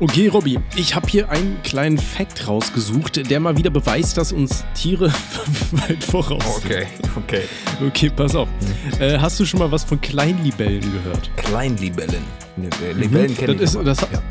[0.00, 4.64] Okay, Robby, ich habe hier einen kleinen Fact rausgesucht, der mal wieder beweist, dass uns
[4.72, 5.06] Tiere
[5.72, 6.66] weit voraus sind.
[6.66, 6.86] Okay,
[7.16, 7.42] okay.
[7.84, 8.48] Okay, pass auf.
[9.00, 11.28] Äh, hast du schon mal was von Kleinlibellen gehört?
[11.36, 12.22] Kleinlibellen.
[12.56, 13.62] Ne, äh, Libellen kenne ich.
[13.62, 14.22] Ist, das, ja.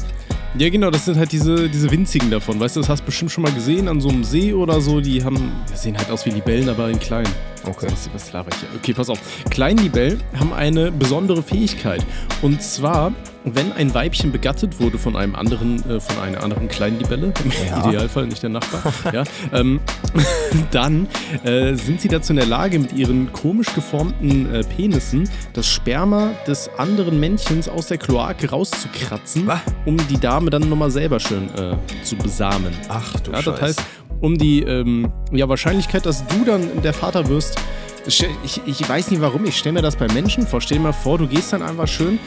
[0.58, 2.58] ja, genau, das sind halt diese, diese winzigen davon.
[2.62, 5.02] Weißt du, das hast du bestimmt schon mal gesehen an so einem See oder so.
[5.02, 7.28] Die haben, sehen halt aus wie Libellen, aber in klein.
[7.66, 7.88] Okay.
[7.92, 8.70] Was, was laber ich hier?
[8.78, 9.20] Okay, pass auf.
[9.50, 12.06] Kleinlibellen haben eine besondere Fähigkeit.
[12.42, 13.12] Und zwar,
[13.56, 17.88] wenn ein Weibchen begattet wurde von einem anderen, äh, von einer anderen Kleinlibelle, im Ja.
[17.90, 18.82] Idealfall nicht der Nachbar,
[19.14, 19.80] ja, ähm,
[20.72, 21.08] dann
[21.44, 26.32] äh, sind sie dazu in der Lage, mit ihren komisch geformten äh, Penissen das Sperma
[26.48, 29.60] des anderen Männchens aus der Kloake rauszukratzen, Was?
[29.86, 32.74] um die Dame dann nochmal selber schön äh, zu besamen.
[32.90, 33.52] Ach du Ja, Scheiße.
[33.52, 33.82] das heißt,
[34.20, 37.60] um die ähm, ja, Wahrscheinlichkeit, dass du dann der Vater wirst,
[38.08, 40.62] ich, ich weiß nicht warum, ich stelle mir das bei Menschen vor.
[40.62, 42.20] Stell dir mal vor, du gehst dann einfach schön,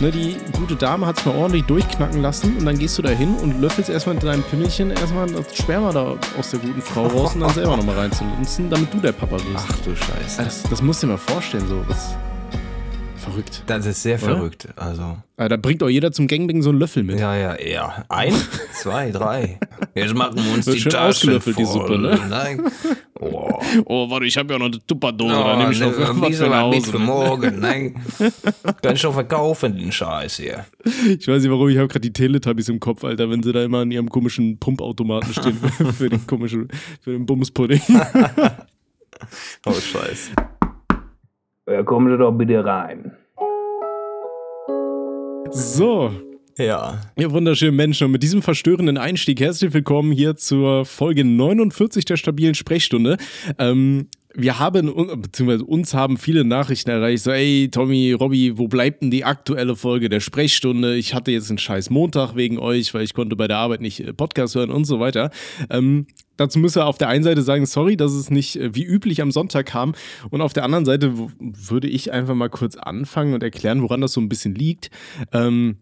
[0.00, 3.10] ne, die gute Dame hat es mal ordentlich durchknacken lassen und dann gehst du da
[3.10, 7.06] hin und löffelst erstmal mit deinem Pimmelchen erstmal das Sperma da aus der guten Frau
[7.06, 9.66] raus und dann selber nochmal reinzulunzen, damit du der Papa wirst.
[9.68, 10.42] Ach du Scheiße.
[10.42, 11.84] Das, das musst du dir mal vorstellen, so.
[11.88, 12.14] Das
[13.26, 13.62] verrückt.
[13.66, 14.36] Das ist sehr Oder?
[14.36, 14.68] verrückt.
[14.76, 15.18] Also.
[15.36, 17.18] Da bringt auch jeder zum Gangbang so einen Löffel mit.
[17.20, 18.04] Ja, ja, ja.
[18.08, 18.32] Ein,
[18.72, 19.58] zwei, drei.
[19.94, 21.72] Jetzt machen wir uns die schön Tasche ausgelöffelt, die voll.
[21.72, 22.20] Suppe, ne?
[22.28, 22.62] Nein.
[23.20, 23.60] Oh.
[23.84, 26.36] Oh, warte, ich habe ja noch eine Tupperdose, Oh, da nehme ich noch ne, was
[26.36, 26.90] für nach Hause.
[26.90, 27.58] für morgen?
[27.60, 27.94] Nein.
[28.82, 30.64] Kann ich schon verkaufen, den Scheiß hier.
[30.84, 33.64] Ich weiß nicht warum, ich habe gerade die Teletubbies im Kopf, Alter, wenn sie da
[33.64, 36.68] immer an ihrem komischen Pumpautomaten stehen für, für den komischen,
[37.00, 37.80] für den Bumspudding.
[39.66, 40.32] Oh, Scheiße.
[41.68, 43.12] Ja, kommen Sie doch bitte rein.
[45.50, 46.10] So,
[46.58, 47.00] Ja.
[47.16, 52.16] ihr wunderschönen Menschen und mit diesem verstörenden Einstieg herzlich willkommen hier zur Folge 49 der
[52.16, 53.16] stabilen Sprechstunde.
[53.58, 59.02] Ähm, wir haben, beziehungsweise uns haben viele Nachrichten erreicht, so, ey, Tommy, Robby, wo bleibt
[59.02, 60.94] denn die aktuelle Folge der Sprechstunde?
[60.96, 64.00] Ich hatte jetzt einen scheiß Montag wegen euch, weil ich konnte bei der Arbeit nicht
[64.00, 65.30] äh, Podcast hören und so weiter.
[65.70, 66.06] Ähm,
[66.36, 69.22] dazu müsst ihr auf der einen Seite sagen, sorry, dass es nicht äh, wie üblich
[69.22, 69.94] am Sonntag kam.
[70.30, 74.12] Und auf der anderen Seite würde ich einfach mal kurz anfangen und erklären, woran das
[74.12, 74.90] so ein bisschen liegt.
[75.32, 75.78] Ähm,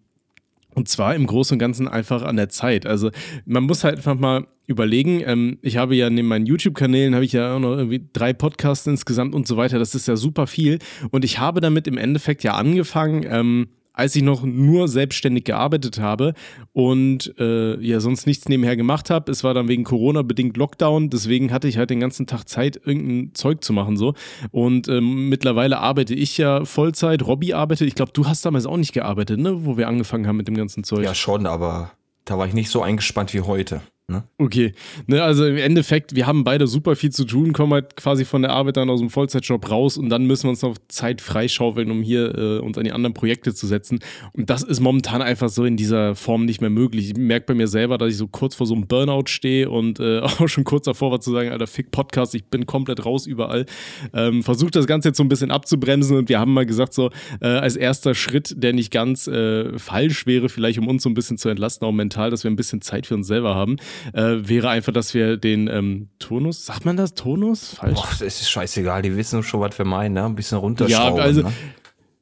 [0.74, 2.86] und zwar im Großen und Ganzen einfach an der Zeit.
[2.86, 3.10] Also
[3.46, 7.32] man muss halt einfach mal überlegen, ähm, ich habe ja neben meinen YouTube-Kanälen, habe ich
[7.32, 9.78] ja auch noch irgendwie drei Podcasts insgesamt und so weiter.
[9.78, 10.78] Das ist ja super viel.
[11.10, 15.98] Und ich habe damit im Endeffekt ja angefangen, ähm, als ich noch nur selbstständig gearbeitet
[15.98, 16.34] habe
[16.72, 19.30] und äh, ja sonst nichts nebenher gemacht habe.
[19.30, 22.78] Es war dann wegen Corona bedingt Lockdown, deswegen hatte ich halt den ganzen Tag Zeit,
[22.84, 24.14] irgendein Zeug zu machen so.
[24.50, 27.86] Und ähm, mittlerweile arbeite ich ja Vollzeit, Robby arbeitet.
[27.86, 30.56] Ich glaube, du hast damals auch nicht gearbeitet, ne, wo wir angefangen haben mit dem
[30.56, 31.04] ganzen Zeug.
[31.04, 31.92] Ja, schon, aber
[32.24, 33.80] da war ich nicht so eingespannt wie heute.
[34.06, 34.22] Ne?
[34.36, 34.74] Okay,
[35.06, 38.42] ne, also im Endeffekt, wir haben beide super viel zu tun, kommen halt quasi von
[38.42, 41.90] der Arbeit dann aus dem Vollzeitjob raus und dann müssen wir uns noch Zeit freischaufeln,
[41.90, 44.00] um hier äh, uns an die anderen Projekte zu setzen.
[44.34, 47.12] Und das ist momentan einfach so in dieser Form nicht mehr möglich.
[47.12, 50.00] Ich merke bei mir selber, dass ich so kurz vor so einem Burnout stehe und
[50.00, 53.26] äh, auch schon kurz davor war zu sagen, Alter, fick Podcast, ich bin komplett raus
[53.26, 53.64] überall.
[54.12, 57.08] Ähm, Versucht das Ganze jetzt so ein bisschen abzubremsen und wir haben mal gesagt, so
[57.40, 61.14] äh, als erster Schritt, der nicht ganz äh, falsch wäre, vielleicht um uns so ein
[61.14, 63.76] bisschen zu entlasten, auch mental, dass wir ein bisschen Zeit für uns selber haben,
[64.12, 67.74] äh, wäre einfach, dass wir den ähm, Turnus, sagt man das, Tonus?
[67.74, 67.94] Falsch?
[67.94, 70.24] Boah, das ist scheißegal, die wissen schon, was wir meinen, ne?
[70.24, 71.20] Ein bisschen ja, runterschrauben.
[71.20, 71.52] also ne?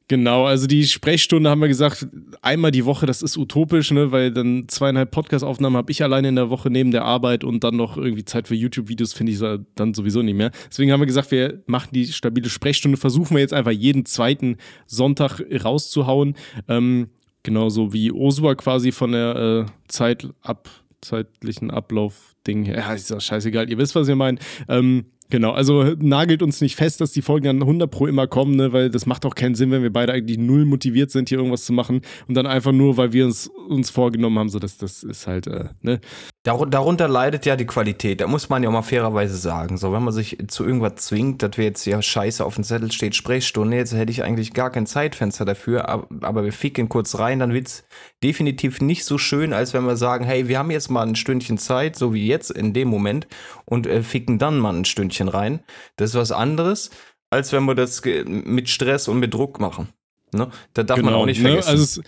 [0.09, 2.07] Genau, also die Sprechstunde haben wir gesagt,
[2.41, 6.35] einmal die Woche, das ist utopisch, ne, weil dann zweieinhalb Podcast-Aufnahmen habe ich alleine in
[6.35, 9.39] der Woche neben der Arbeit und dann noch irgendwie Zeit für YouTube-Videos finde ich
[9.75, 10.51] dann sowieso nicht mehr.
[10.69, 14.57] Deswegen haben wir gesagt, wir machen die stabile Sprechstunde, versuchen wir jetzt einfach jeden zweiten
[14.85, 16.35] Sonntag rauszuhauen.
[16.67, 17.07] Ähm,
[17.41, 20.69] genauso wie Osua quasi von der äh, Zeit ab,
[21.03, 22.77] zeitlichen Ablauf-Ding her.
[22.77, 24.39] Ja, ist doch scheißegal, ihr wisst, was ihr meint.
[24.67, 28.55] Ähm, Genau, also nagelt uns nicht fest, dass die Folgen dann 100 pro immer kommen,
[28.55, 31.39] ne, weil das macht auch keinen Sinn, wenn wir beide eigentlich null motiviert sind, hier
[31.39, 34.77] irgendwas zu machen und dann einfach nur, weil wir uns, uns vorgenommen haben, so dass
[34.77, 36.01] das ist halt, äh, ne?
[36.45, 39.77] Dar darunter leidet ja die Qualität, da muss man ja mal fairerweise sagen.
[39.77, 42.91] So, wenn man sich zu irgendwas zwingt, dass wir jetzt ja scheiße auf dem Zettel
[42.91, 47.39] steht, Sprechstunde, jetzt hätte ich eigentlich gar kein Zeitfenster dafür, aber, wir ficken kurz rein,
[47.39, 47.85] dann wird's
[48.23, 51.57] definitiv nicht so schön, als wenn wir sagen, hey, wir haben jetzt mal ein Stündchen
[51.57, 53.25] Zeit, so wie jetzt in dem Moment,
[53.63, 55.61] und äh, ficken dann mal ein Stündchen rein.
[55.95, 56.89] Das ist was anderes,
[57.29, 59.87] als wenn wir das mit Stress und mit Druck machen.
[60.33, 60.49] Ne?
[60.73, 61.75] Da darf man auch nicht vergessen.
[61.75, 61.79] Ne?
[61.79, 62.01] Also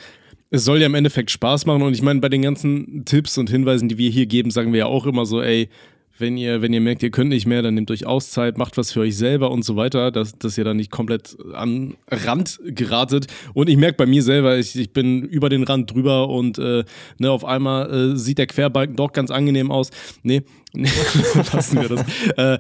[0.56, 3.50] es, soll ja im Endeffekt Spaß machen und ich meine, bei den ganzen Tipps und
[3.50, 5.70] Hinweisen, die wir hier geben, sagen wir ja auch immer so, ey,
[6.18, 8.92] wenn ihr, wenn ihr merkt, ihr könnt nicht mehr, dann nehmt euch Auszeit, macht was
[8.92, 13.28] für euch selber und so weiter, dass, dass ihr dann nicht komplett an Rand geratet.
[13.54, 16.86] Und ich merke bei mir selber, ich, ich bin über den Rand drüber und äh,
[17.18, 19.90] ne, auf einmal äh, sieht der Querbalken doch ganz angenehm aus.
[20.24, 20.44] Nee,
[21.54, 22.06] Lassen wir das.
[22.38, 22.58] Äh,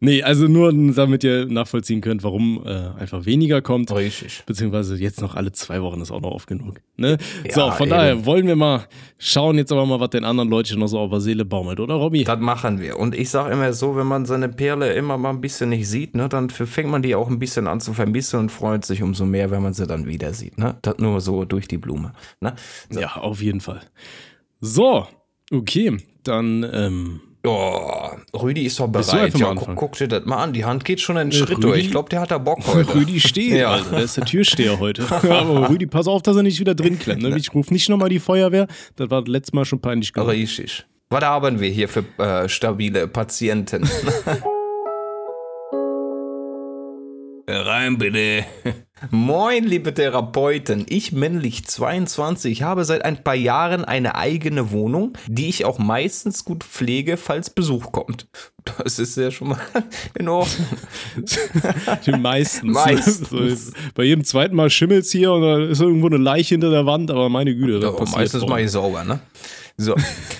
[0.00, 3.90] nee, also nur damit ihr nachvollziehen könnt, warum äh, einfach weniger kommt.
[3.92, 4.42] Richtig.
[4.46, 6.80] Beziehungsweise jetzt noch alle zwei Wochen ist auch noch oft genug.
[6.96, 7.18] Ne?
[7.44, 7.96] Ja, so, von eben.
[7.96, 8.86] daher wollen wir mal
[9.18, 11.94] schauen jetzt aber mal, was den anderen Leuten noch so auf der Seele baumelt, oder
[11.94, 12.24] Robby?
[12.24, 12.98] Das machen wir.
[12.98, 16.14] Und ich sage immer so, wenn man seine Perle immer mal ein bisschen nicht sieht,
[16.14, 19.26] ne, dann fängt man die auch ein bisschen an zu vermissen und freut sich umso
[19.26, 20.58] mehr, wenn man sie dann wieder sieht.
[20.58, 20.78] Ne?
[20.82, 22.12] Das nur so durch die Blume.
[22.40, 22.54] Ne?
[22.88, 23.00] So.
[23.00, 23.80] Ja, auf jeden Fall.
[24.60, 25.06] So,
[25.52, 28.10] okay, dann ähm, Oh,
[28.42, 29.38] Rüdi ist doch bereit.
[29.38, 30.52] Ja, guck, guck dir das mal an.
[30.52, 31.60] Die Hand geht schon einen Schritt Rüdi?
[31.60, 31.80] durch.
[31.84, 32.94] Ich glaube, der hat da Bock heute.
[32.94, 33.70] Rüdi steht, Ja.
[33.70, 33.90] Alter.
[33.90, 35.04] Der ist der Türsteher heute.
[35.10, 37.22] Aber Rüdi, pass auf, dass er nicht wieder drin klemmt.
[37.22, 37.28] Ne?
[37.36, 38.66] Ich rufe nicht nochmal die Feuerwehr.
[38.96, 40.28] Das war letztes Mal schon peinlich genug.
[40.28, 40.84] Richtig.
[41.10, 43.88] Was haben wir hier für äh, stabile Patienten?
[47.48, 48.44] Rein bitte.
[49.10, 50.84] Moin, liebe Therapeuten.
[50.88, 56.44] Ich, männlich 22, habe seit ein paar Jahren eine eigene Wohnung, die ich auch meistens
[56.44, 58.26] gut pflege, falls Besuch kommt.
[58.76, 59.58] Das ist ja schon mal
[60.18, 60.66] in Ordnung.
[62.20, 62.74] Meistens.
[62.74, 63.30] Meistens.
[63.30, 66.70] So, jetzt- bei jedem zweiten Mal schimmelt's hier und da ist irgendwo eine Leiche hinter
[66.70, 69.20] der Wand, aber meine Güte, das Ja, passiert meistens mache ich sauber, ne?
[69.80, 69.94] So.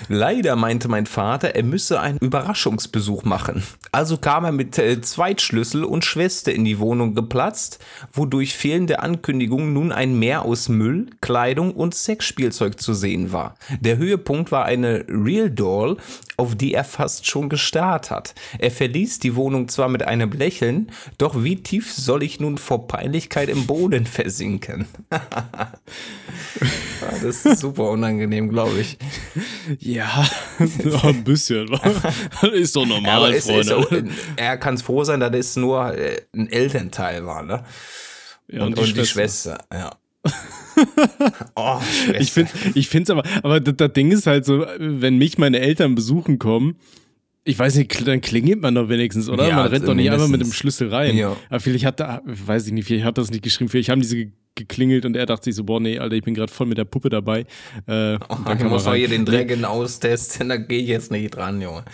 [0.09, 3.63] Leider meinte mein Vater, er müsse einen Überraschungsbesuch machen.
[3.93, 7.79] Also kam er mit äh, Zweitschlüssel und Schwester in die Wohnung geplatzt,
[8.11, 13.55] wodurch fehlende Ankündigung nun ein Meer aus Müll, Kleidung und Sexspielzeug zu sehen war.
[13.79, 15.95] Der Höhepunkt war eine Real Doll,
[16.35, 18.33] auf die er fast schon gestarrt hat.
[18.59, 22.87] Er verließ die Wohnung zwar mit einem Lächeln, doch wie tief soll ich nun vor
[22.87, 24.85] Peinlichkeit im Boden versinken?
[25.11, 25.27] Ja,
[27.23, 28.97] das ist super unangenehm, glaube ich.
[29.79, 30.27] Ja,
[30.59, 31.67] ja, ein bisschen.
[31.67, 33.77] Das ist doch normal, es ist Freunde.
[33.77, 33.91] auch,
[34.35, 37.63] er kann es froh sein, dass es nur äh, ein Elternteil war, ne?
[38.47, 39.91] Ja, und, und die Schwester, ja.
[41.55, 42.19] oh, Schwester.
[42.19, 45.95] Ich finde find's aber, aber das, das Ding ist halt so, wenn mich meine Eltern
[45.95, 46.77] besuchen kommen,
[47.43, 49.47] ich weiß nicht, dann klingelt man doch wenigstens, oder?
[49.47, 50.51] Ja, man rennt doch nicht einfach mit dem.
[50.51, 51.15] Schlüssel rein.
[51.17, 51.35] Ja.
[51.49, 54.15] Aber vielleicht hat er, weiß ich nicht, vielleicht hat das nicht geschrieben, vielleicht haben diese
[54.17, 56.77] ge- geklingelt und er dachte sich so, boah, nee, Alter, ich bin gerade voll mit
[56.77, 57.41] der Puppe dabei.
[57.41, 57.45] Äh,
[57.85, 58.19] dann
[58.57, 61.85] ich muss man doch hier den Dragon austesten, da gehe ich jetzt nicht dran, Junge.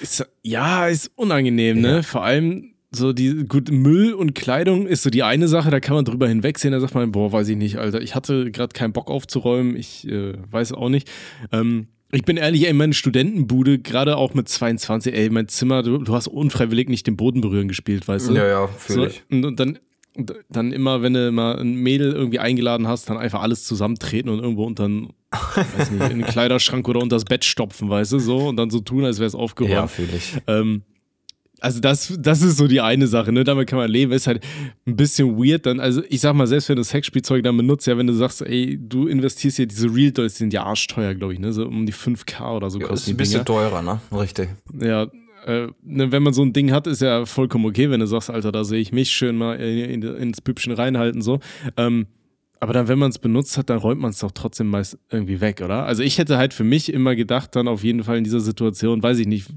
[0.00, 2.02] Ist, ja, ist unangenehm, ne?
[2.02, 5.94] Vor allem so die, gut, Müll und Kleidung ist so die eine Sache, da kann
[5.96, 8.92] man drüber hinwegsehen, da sagt man, boah, weiß ich nicht, Alter, ich hatte gerade keinen
[8.94, 11.10] Bock aufzuräumen, ich äh, weiß auch nicht.
[11.52, 15.98] Ähm, ich bin ehrlich, ey, meine Studentenbude, gerade auch mit 22, ey, mein Zimmer, du,
[15.98, 18.34] du hast unfreiwillig nicht den Boden berühren gespielt, weißt du?
[18.34, 19.22] Ja, ja, fühl So, ich.
[19.30, 19.78] und, und dann,
[20.16, 24.30] und dann immer, wenn du mal ein Mädel irgendwie eingeladen hast, dann einfach alles zusammentreten
[24.30, 28.12] und irgendwo unter den, weiß nicht, in den Kleiderschrank oder unter das Bett stopfen, weißt
[28.12, 29.72] du, so und dann so tun, als wäre es aufgeräumt.
[29.74, 30.34] Ja, fühl ich.
[30.46, 30.82] Ähm,
[31.60, 33.44] also das, das ist so die eine Sache, ne?
[33.44, 34.12] Damit kann man leben.
[34.12, 34.44] Ist halt
[34.86, 35.80] ein bisschen weird dann.
[35.80, 38.78] Also ich sag mal, selbst wenn du Sexspielzeug dann benutzt, ja, wenn du sagst, ey,
[38.80, 41.52] du investierst hier diese Real Dolls, die sind ja arschteuer, glaube ich, ne?
[41.52, 43.44] So um die 5K oder so Ja, ist kosten ein die bisschen Dinger.
[43.44, 44.00] teurer, ne?
[44.12, 44.50] Richtig.
[44.80, 45.06] Ja,
[45.46, 48.30] äh, ne, wenn man so ein Ding hat, ist ja vollkommen okay, wenn du sagst,
[48.30, 51.38] Alter, da sehe ich mich schön mal in, in, ins Püppchen reinhalten, so.
[51.76, 52.06] Ähm,
[52.58, 55.40] aber dann, wenn man es benutzt hat, dann räumt man es doch trotzdem meist irgendwie
[55.40, 55.84] weg, oder?
[55.84, 59.02] Also ich hätte halt für mich immer gedacht, dann auf jeden Fall in dieser Situation,
[59.02, 59.48] weiß ich nicht,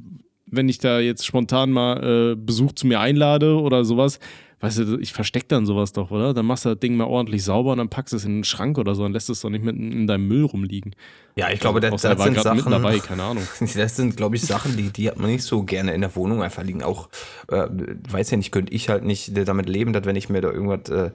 [0.51, 4.19] wenn ich da jetzt spontan mal äh, Besuch zu mir einlade oder sowas,
[4.61, 6.33] weißt du, ich versteck dann sowas doch, oder?
[6.33, 8.43] Dann machst du das Ding mal ordentlich sauber und dann packst du es in den
[8.43, 10.95] Schrank oder so und lässt es doch nicht mit in deinem Müll rumliegen.
[11.35, 12.71] Ja, ich glaube, das, Außer das sind gerade mit Sachen.
[12.71, 13.47] dabei, keine Ahnung.
[13.59, 16.43] Das sind, glaube ich, Sachen, die, die hat man nicht so gerne in der Wohnung
[16.43, 16.83] einfach liegen.
[16.83, 17.09] Auch,
[17.47, 17.67] äh,
[18.09, 20.89] weiß ja nicht, könnte ich halt nicht damit leben, dass wenn ich mir da irgendwas
[20.89, 21.11] äh,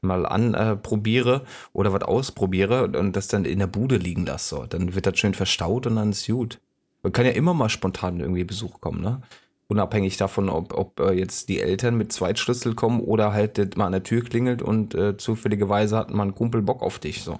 [0.00, 4.66] mal anprobiere äh, oder was ausprobiere und das dann in der Bude liegen lasse, so,
[4.66, 6.60] dann wird das schön verstaut und dann ist gut.
[7.06, 9.22] Man kann ja immer mal spontan irgendwie Besuch kommen, ne?
[9.68, 13.92] Unabhängig davon, ob, ob äh, jetzt die Eltern mit Zweitschlüssel kommen oder halt mal an
[13.92, 17.22] der Tür klingelt und äh, zufälligerweise hat mal ein Kumpel Bock auf dich.
[17.22, 17.38] So.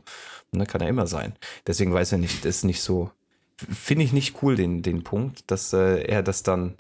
[0.52, 1.32] Und das kann ja immer sein.
[1.66, 3.11] Deswegen weiß er nicht, das ist nicht so.
[3.56, 6.75] Finde ich nicht cool, den, den Punkt, dass äh, er das dann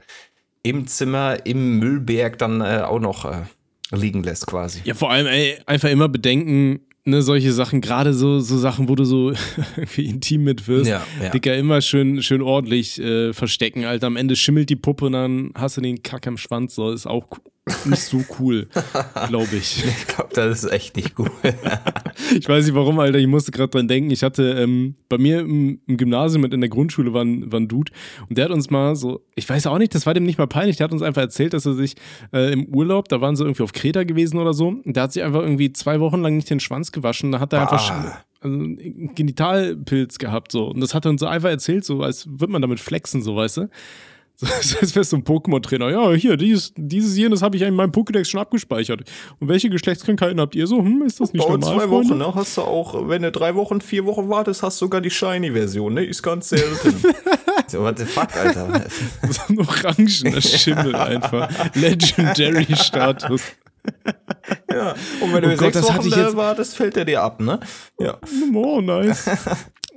[0.62, 3.46] im Zimmer, im Müllberg dann äh, auch noch äh,
[3.90, 4.82] liegen lässt, quasi.
[4.84, 8.94] Ja, vor allem, ey, einfach immer bedenken, ne, solche Sachen, gerade so, so Sachen, wo
[8.94, 9.30] du so
[9.76, 10.90] irgendwie intim mit wirst.
[10.90, 11.30] Ja, ja.
[11.30, 14.08] Dicker, immer schön, schön ordentlich äh, verstecken, Alter.
[14.08, 16.74] Am Ende schimmelt die Puppe und dann hast du den Kack am Schwanz.
[16.74, 17.26] So, ist auch
[17.84, 18.68] nicht so cool,
[19.28, 19.84] glaube ich.
[19.98, 21.30] Ich glaube, das ist echt nicht gut.
[22.34, 23.18] Ich weiß nicht warum, Alter.
[23.18, 24.10] Ich musste gerade dran denken.
[24.10, 27.60] Ich hatte ähm, bei mir im, im Gymnasium und in der Grundschule war ein, war
[27.60, 27.92] ein Dude
[28.28, 30.46] und der hat uns mal so, ich weiß auch nicht, das war dem nicht mal
[30.46, 30.76] peinlich.
[30.76, 31.94] Der hat uns einfach erzählt, dass er sich
[32.32, 35.12] äh, im Urlaub, da waren sie irgendwie auf Kreta gewesen oder so, und der hat
[35.12, 37.32] sich einfach irgendwie zwei Wochen lang nicht den Schwanz gewaschen.
[37.32, 37.78] Da hat er einfach Ah.
[37.78, 42.02] schon, also einen Genitalpilz gehabt so und das hat er uns so einfach erzählt, so
[42.02, 43.68] als würde man damit flexen, so weißt du.
[44.60, 45.88] So, als wärst du ein Pokémon-Trainer.
[45.90, 49.00] Ja, hier, dieses, dieses jenes habe ich in meinem Pokédex schon abgespeichert.
[49.40, 50.78] Und welche Geschlechtskrankheiten habt ihr so?
[50.78, 52.10] Hm, ist das nicht Bei normal, zwei Freunde?
[52.10, 52.34] Wochen, ne?
[52.34, 55.94] Hast du auch, wenn du drei Wochen, vier Wochen wartest, hast du sogar die Shiny-Version,
[55.94, 56.04] ne?
[56.04, 56.94] Ist ganz selten.
[57.66, 58.84] so, what the fuck, Alter?
[59.30, 61.48] So ein orangener Schimmel einfach.
[61.74, 63.40] Legendary-Status.
[64.70, 64.94] ja.
[65.20, 67.04] Und wenn du Oh Gott, sechs das hatte Wochen ich jetzt- äh, wartest, fällt der
[67.04, 67.60] dir ab, ne?
[67.98, 68.18] Ja.
[68.54, 69.30] Oh, nice.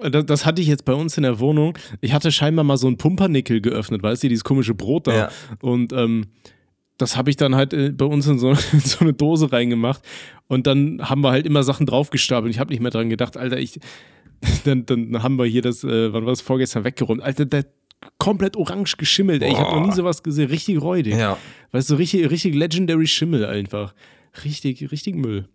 [0.02, 1.78] Das, das hatte ich jetzt bei uns in der Wohnung.
[2.02, 5.16] Ich hatte scheinbar mal so ein Pumpernickel geöffnet, weißt du, dieses komische Brot da.
[5.16, 5.30] Ja.
[5.62, 6.28] Und ähm,
[6.98, 10.02] das habe ich dann halt äh, bei uns in so, in so eine Dose reingemacht.
[10.48, 12.54] Und dann haben wir halt immer Sachen draufgestapelt.
[12.54, 13.80] Ich habe nicht mehr dran gedacht, Alter, ich.
[14.64, 17.22] Dann, dann haben wir hier das, äh, wann war das vorgestern weggeräumt.
[17.22, 17.66] Alter, der
[18.20, 19.52] komplett orange geschimmelt, ey.
[19.52, 20.50] Ich habe noch nie sowas gesehen.
[20.50, 21.16] Richtig räudig.
[21.16, 21.38] Ja.
[21.74, 23.94] Weißt du, richtig, richtig legendary Schimmel einfach.
[24.46, 25.50] Richtig, richtig Müll.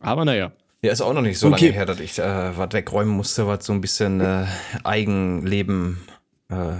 [0.00, 0.52] Aber naja.
[0.84, 1.66] Ja, ist auch noch nicht so Okay.
[1.66, 4.46] lange her, dass ich äh, was wegräumen musste, was so ein bisschen äh,
[4.82, 6.00] Eigenleben
[6.48, 6.72] äh,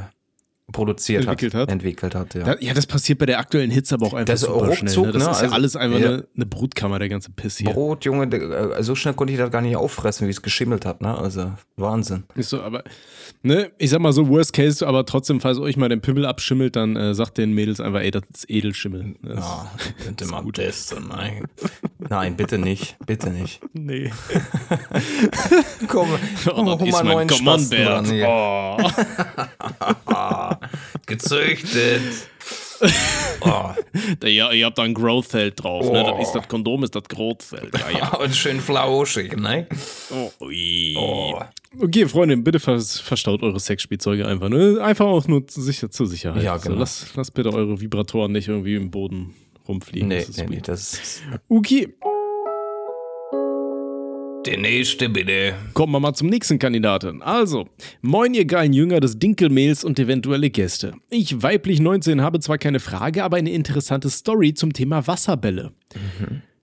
[0.71, 1.71] produziert Entwickelt hat, hat.
[1.71, 2.57] Entwickelt hat, ja.
[2.61, 5.07] Ja, das passiert bei der aktuellen Hitze aber auch einfach Das ist super ruckzuck, schnell.
[5.07, 5.13] Ne?
[5.13, 5.31] Das ne?
[5.31, 6.09] ist ja Also, alles einfach ja.
[6.09, 7.71] eine, eine Brutkammer, der ganze Piss hier.
[7.71, 11.01] Brot, Junge, äh, so schnell konnte ich das gar nicht auffressen, wie es geschimmelt hat,
[11.03, 11.17] ne?
[11.17, 12.25] Also Wahnsinn.
[12.37, 12.85] Ist so, aber,
[13.43, 16.77] ne, ich sag mal so, worst case, aber trotzdem, falls euch mal den Pimmel abschimmelt,
[16.77, 19.17] dann äh, sagt den Mädels einfach, ey, das ist Edelschimmel.
[19.23, 19.71] Das, Ja,
[20.05, 21.09] könnte man testen.
[21.09, 21.45] Nein.
[21.99, 22.97] Nein, bitte nicht.
[23.05, 23.61] Bitte nicht.
[23.73, 24.11] Nee.
[25.89, 26.09] Komm,
[26.47, 28.07] Oh, hol ist mal neuen Spasten dran.
[28.25, 28.77] Oh.
[31.07, 32.03] Gezüchtet.
[33.45, 33.71] Oh,
[34.27, 36.03] Ja, ihr habt da ein Growth-Feld drauf, ne?
[36.05, 37.73] Das ist das Kondom, ist das Growth-Feld.
[37.79, 38.17] Ja, ja.
[38.21, 39.69] und schön flauschig, ne?
[40.11, 40.31] Oh.
[40.97, 41.41] Oh.
[41.81, 44.49] Okay, Freunde, bitte vers verstaut eure Sexspielzeuge einfach.
[44.49, 44.79] Ne?
[44.83, 46.43] Einfach auch nur zu sicher, zur Sicherheit.
[46.43, 46.77] Ja, genau.
[46.77, 49.35] lasst, lasst bitte eure Vibratoren nicht irgendwie im Boden
[49.67, 50.09] rumfliegen.
[50.09, 51.23] Nee, Das ist nee, nee, das ist.
[51.49, 51.95] Okay,
[54.45, 55.55] Der nächste, bitte.
[55.73, 57.23] kommen wir mal zum nächsten Kandidaten.
[57.23, 57.69] Also,
[58.01, 60.95] moin ihr geilen Jünger des Dinkelmehls und eventuelle Gäste.
[61.11, 65.73] Ich, weiblich 19, habe zwar keine Frage, aber eine interessante Story zum Thema Wasserbälle.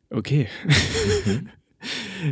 [0.10, 0.48] Okay.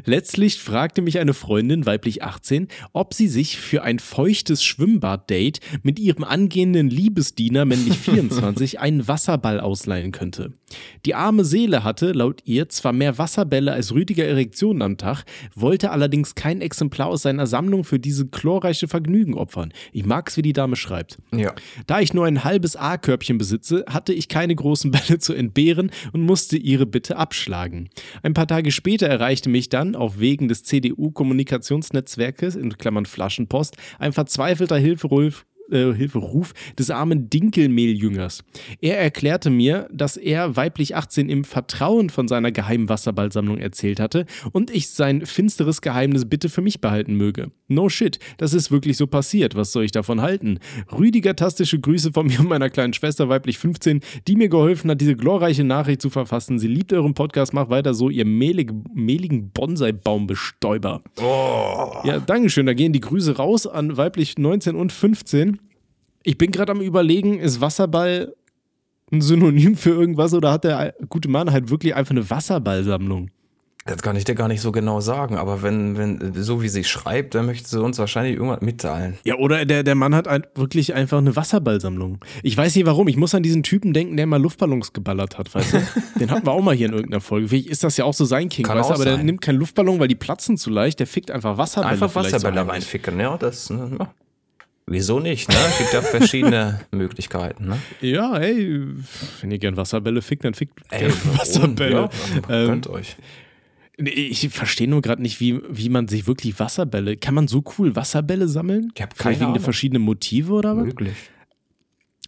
[0.06, 6.00] Letztlich fragte mich eine Freundin, weiblich 18, ob sie sich für ein feuchtes Schwimmbad-Date mit
[6.00, 10.54] ihrem angehenden Liebesdiener, männlich 24, einen Wasserball ausleihen könnte.
[11.06, 15.24] Die arme Seele hatte, laut ihr, zwar mehr Wasserbälle als Rüdiger Erektionen am Tag,
[15.56, 19.72] wollte allerdings kein Exemplar aus seiner Sammlung für diese chlorreiche Vergnügen opfern.
[19.94, 21.20] Ich mag's, wie die Dame schreibt.
[21.34, 21.54] Ja.
[21.86, 26.24] Da ich nur ein halbes A-Körbchen besitze, hatte ich keine großen Bälle zu entbehren und
[26.24, 27.90] musste ihre Bitte abschlagen.
[28.24, 34.14] Ein paar Tage später erreichte mich dann auf Wegen des CDU-Kommunikationsnetzwerkes, in Klammern Flaschenpost, ein
[34.14, 38.44] verzweifelter Hilferuf, äh, Hilferuf des armen Dinkelmehljüngers.
[38.82, 44.26] Er erklärte mir, dass er weiblich 18 im Vertrauen von seiner geheimen Wasserballsammlung erzählt hatte
[44.52, 47.52] und ich sein finsteres Geheimnis bitte für mich behalten möge.
[47.68, 49.56] No shit, das ist wirklich so passiert.
[49.56, 50.60] Was soll ich davon halten?
[50.98, 55.02] Rüdiger tastische Grüße von mir und meiner kleinen Schwester weiblich 15, die mir geholfen hat,
[55.02, 56.60] diese glorreiche Nachricht zu verfassen.
[56.60, 61.02] Sie liebt euren Podcast, macht weiter so, ihr mehlig, mehligen Bonsai-Baumbestäuber.
[62.06, 62.66] Ja, Dankeschön.
[62.66, 65.57] Da gehen die Grüße raus an weiblich 19 und 15.
[66.28, 68.36] Ich bin gerade am überlegen, ist Wasserball
[69.14, 73.32] ein Synonym für irgendwas oder hat der gute Mann halt wirklich einfach eine Wasserballsammlung?
[73.86, 76.84] Das kann ich dir gar nicht so genau sagen, aber wenn, wenn, so wie sie
[76.84, 79.18] schreibt, dann möchte sie uns wahrscheinlich irgendwas mitteilen.
[79.24, 82.18] Ja, oder der, der Mann hat ein, wirklich einfach eine Wasserballsammlung.
[82.44, 83.08] Ich weiß nicht warum.
[83.08, 85.78] Ich muss an diesen Typen denken, der mal Luftballons geballert hat, weißt du?
[86.20, 87.48] Den hatten wir auch mal hier in irgendeiner Folge.
[87.48, 88.96] Vielleicht ist das ja auch so sein King, Kann weißt du?
[88.96, 89.26] Aber der sein.
[89.26, 91.00] nimmt keinen Luftballon, weil die platzen zu leicht.
[91.00, 91.94] Der fickt einfach Wasserbälle.
[91.94, 94.14] Einfach Wasserbälle reinficken, ja, das, ne, ja.
[94.90, 95.56] Wieso nicht, ne?
[95.78, 97.78] Gibt ja verschiedene Möglichkeiten, ne?
[98.00, 98.86] Ja, ey,
[99.42, 101.14] wenn ihr gern Wasserbälle fickt, dann fickt Ey, gern?
[101.38, 101.94] Wasserbälle.
[101.94, 102.10] Ja,
[102.50, 103.18] Ähm, könnt euch.
[103.98, 107.18] Ich verstehe nur gerade nicht, wie, wie man sich wirklich Wasserbälle.
[107.18, 108.92] Kann man so cool Wasserbälle sammeln?
[108.96, 109.64] Ich hab Vielleicht keine wegen Ahnung.
[109.64, 110.86] verschiedenen Motive oder was?
[110.86, 111.16] Möglich.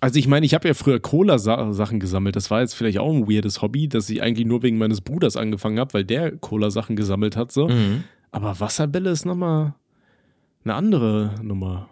[0.01, 2.35] Also ich meine, ich habe ja früher Cola-Sachen gesammelt.
[2.35, 5.37] Das war jetzt vielleicht auch ein weirdes Hobby, das ich eigentlich nur wegen meines Bruders
[5.37, 7.51] angefangen habe, weil der Cola-Sachen gesammelt hat.
[7.51, 7.67] So.
[7.69, 8.03] Mhm.
[8.31, 9.75] Aber Wasserbälle ist nochmal
[10.63, 11.89] eine andere Nummer.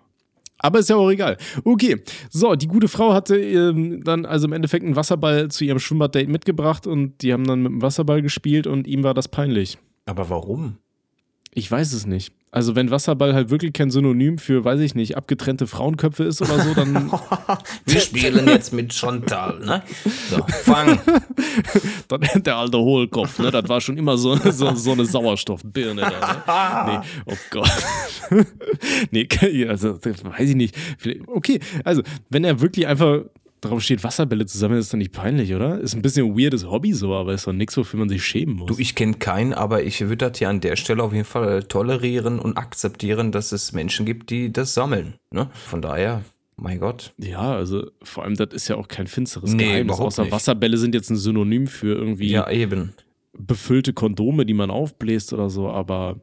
[0.60, 1.38] Aber ist ja auch egal.
[1.64, 5.80] Okay, so, die gute Frau hatte ähm, dann also im Endeffekt einen Wasserball zu ihrem
[5.80, 9.78] Schwimmbad-Date mitgebracht und die haben dann mit dem Wasserball gespielt und ihm war das peinlich.
[10.06, 10.78] Aber warum?
[11.54, 12.34] Ich weiß es nicht.
[12.50, 16.60] Also wenn Wasserball halt wirklich kein Synonym für, weiß ich nicht, abgetrennte Frauenköpfe ist oder
[16.62, 17.12] so, dann,
[17.86, 19.84] Wir spielen jetzt mit Chantal, ne?
[20.30, 20.98] So, fang.
[22.08, 23.52] dann der alte Hohlkopf, ne?
[23.52, 27.04] Das war schon immer so, so, so eine Sauerstoffbirne da, ne?
[27.04, 27.70] Nee, oh Gott.
[29.12, 29.28] nee,
[29.68, 30.76] also das weiß ich nicht.
[31.28, 33.24] Okay, also wenn er wirklich einfach
[33.68, 35.80] drauf steht, Wasserbälle zu sammeln, ist doch nicht peinlich, oder?
[35.80, 38.56] Ist ein bisschen ein weirdes Hobby so, aber ist doch nichts, wofür man sich schämen
[38.56, 38.68] muss.
[38.76, 41.64] Du, ich kenne keinen, aber ich würde das hier an der Stelle auf jeden Fall
[41.64, 45.14] tolerieren und akzeptieren, dass es Menschen gibt, die das sammeln.
[45.32, 45.50] Ne?
[45.54, 46.24] Von daher,
[46.56, 47.14] Mein Gott.
[47.18, 50.00] Ja, also vor allem, das ist ja auch kein finsteres Nee, Geheimnis.
[50.00, 50.32] Außer nicht.
[50.32, 52.94] Wasserbälle sind jetzt ein Synonym für irgendwie Ja, eben.
[53.38, 56.20] befüllte Kondome, die man aufbläst oder so, aber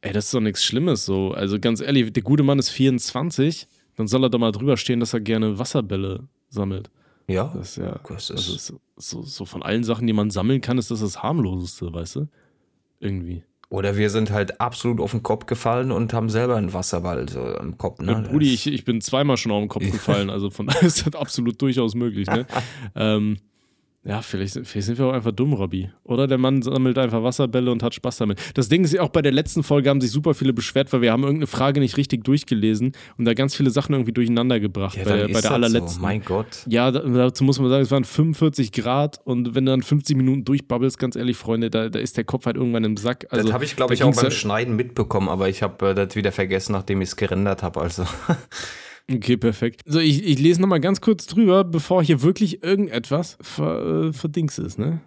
[0.00, 1.32] ey, das ist doch nichts Schlimmes so.
[1.32, 5.00] Also ganz ehrlich, der gute Mann ist 24, dann soll er doch mal drüber stehen,
[5.00, 6.90] dass er gerne Wasserbälle sammelt.
[7.28, 7.52] Ja.
[7.54, 10.60] Das ist ja, Das also ist, so, so, so von allen Sachen, die man sammeln
[10.60, 12.28] kann, ist das das harmloseste, weißt du?
[13.00, 13.42] Irgendwie.
[13.68, 17.44] oder wir sind halt absolut auf den Kopf gefallen und haben selber einen Wasserball so
[17.58, 18.00] im Kopf.
[18.00, 18.12] Ne?
[18.12, 21.06] Ja, Brudi, ich, ich bin zweimal schon auf den Kopf gefallen, also von daher ist
[21.06, 22.26] das absolut durchaus möglich.
[22.28, 22.46] Ne?
[22.94, 23.38] ähm,
[24.06, 25.90] ja, vielleicht, vielleicht sind wir auch einfach dumm, Robby.
[26.04, 28.40] Oder der Mann sammelt einfach Wasserbälle und hat Spaß damit.
[28.54, 31.10] Das Ding ist auch bei der letzten Folge haben sich super viele beschwert, weil wir
[31.10, 35.02] haben irgendeine Frage nicht richtig durchgelesen und da ganz viele Sachen irgendwie durcheinander gebracht ja,
[35.02, 35.88] bei, bei der allerletzten.
[35.96, 36.00] So.
[36.00, 36.46] Mein Gott.
[36.68, 40.16] Ja, da- dazu muss man sagen, es waren 45 Grad und wenn du dann 50
[40.16, 43.26] Minuten durchbabbelst, ganz ehrlich, Freunde, da, da ist der Kopf halt irgendwann im Sack.
[43.30, 46.14] Also, das habe ich, glaube ich, auch beim Schneiden mitbekommen, aber ich habe äh, das
[46.14, 47.80] wieder vergessen, nachdem ich es gerendert habe.
[47.80, 48.04] Also.
[49.12, 49.82] Okay, perfekt.
[49.86, 54.58] So, ich, ich lese nochmal ganz kurz drüber, bevor hier wirklich irgendetwas ver, äh, verdings
[54.58, 55.00] ist, ne?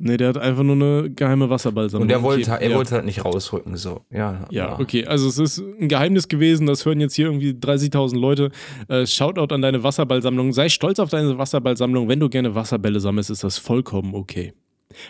[0.00, 2.06] Ne, der hat einfach nur eine geheime Wasserballsammlung.
[2.06, 2.76] Und er wollte, okay, er ja.
[2.76, 4.02] wollte halt nicht rausrücken, so.
[4.12, 8.16] Ja, Ja, okay, also es ist ein Geheimnis gewesen, das hören jetzt hier irgendwie 30.000
[8.16, 8.50] Leute.
[8.86, 10.52] Äh, Shoutout an deine Wasserballsammlung.
[10.52, 12.08] Sei stolz auf deine Wasserballsammlung.
[12.08, 14.52] Wenn du gerne Wasserbälle sammelst, ist das vollkommen okay.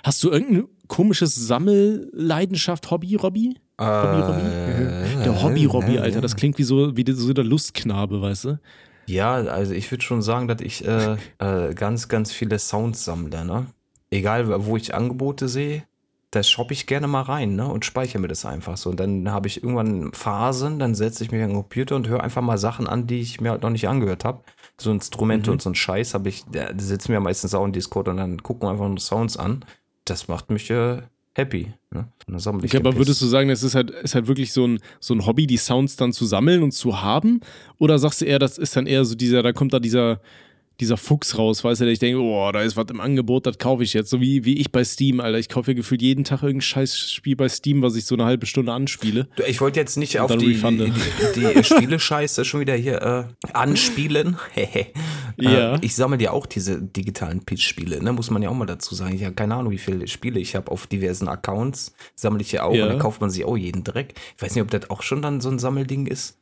[0.02, 3.56] Hast du irgendein komisches Sammelleidenschaft, Hobby, Robby?
[3.78, 4.40] Hobby, Robby?
[4.42, 6.20] Äh, Der Hobby-Robby, äh, Alter.
[6.20, 8.58] Das klingt wie so, wie so der Lustknabe, weißt du?
[9.06, 13.44] Ja, also ich würde schon sagen, dass ich äh, äh, ganz, ganz viele Sounds sammle,
[13.44, 13.66] ne?
[14.10, 15.84] Egal, wo ich Angebote sehe,
[16.30, 17.66] da shoppe ich gerne mal rein, ne?
[17.68, 18.90] Und speichere mir das einfach so.
[18.90, 22.22] Und dann habe ich irgendwann Phasen, dann setze ich mich an den Computer und höre
[22.22, 24.42] einfach mal Sachen an, die ich mir halt noch nicht angehört habe.
[24.78, 25.54] So Instrumente Mhm.
[25.54, 28.42] und so ein Scheiß habe ich, da sitzen wir meistens auch in Discord und dann
[28.42, 29.64] gucken wir einfach nur Sounds an.
[30.04, 30.98] Das macht mich äh,
[31.38, 31.72] happy.
[31.90, 32.06] Ne?
[32.28, 35.24] Okay, aber würdest du sagen, es ist halt, ist halt wirklich so ein, so ein
[35.24, 37.40] Hobby, die Sounds dann zu sammeln und zu haben?
[37.78, 40.20] Oder sagst du eher, das ist dann eher so dieser, da kommt da dieser,
[40.80, 43.58] dieser Fuchs raus, weißt du, der ich denke, oh, da ist was im Angebot, das
[43.58, 44.10] kaufe ich jetzt.
[44.10, 45.38] So wie, wie ich bei Steam, Alter.
[45.38, 48.24] Ich kaufe ja gefühlt jeden Tag irgendein scheiß Spiel bei Steam, was ich so eine
[48.24, 49.28] halbe Stunde anspiele.
[49.46, 50.92] Ich wollte jetzt nicht auf die, refunde.
[51.34, 54.36] die, die Spiele-Scheiße schon wieder hier äh, anspielen.
[55.40, 55.74] Ja.
[55.76, 58.12] Äh, ich sammle ja auch diese digitalen Pitch-Spiele, ne?
[58.12, 59.14] muss man ja auch mal dazu sagen.
[59.14, 61.94] Ich habe keine Ahnung, wie viele Spiele ich habe auf diversen Accounts.
[62.16, 62.84] Sammle ich ja auch Ja.
[62.84, 64.14] und dann kauft man sich auch jeden Dreck.
[64.36, 66.38] Ich weiß nicht, ob das auch schon dann so ein Sammelding ist.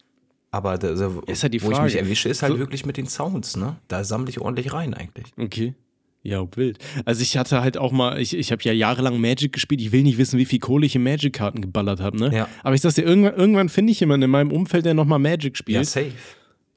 [0.51, 1.85] Aber da, da, Ist halt die wo ich Frage.
[1.85, 3.57] mich erwische, ist halt So- wirklich mit den Sounds.
[3.57, 3.77] Ne?
[3.89, 5.27] Da sammle ich ordentlich rein eigentlich.
[5.39, 5.75] Okay.
[6.23, 6.79] Ja, wild.
[7.05, 9.81] Also ich hatte halt auch mal, ich, ich habe ja jahrelang Magic gespielt.
[9.81, 12.35] Ich will nicht wissen, wie viel Kohle ich in Magic-Karten geballert habe, ne?
[12.35, 12.49] Ja.
[12.65, 15.57] Aber ich sag's dir, irgendwann, irgendwann finde ich jemanden in meinem Umfeld, der nochmal Magic
[15.57, 15.77] spielt.
[15.77, 16.13] Ja, safe.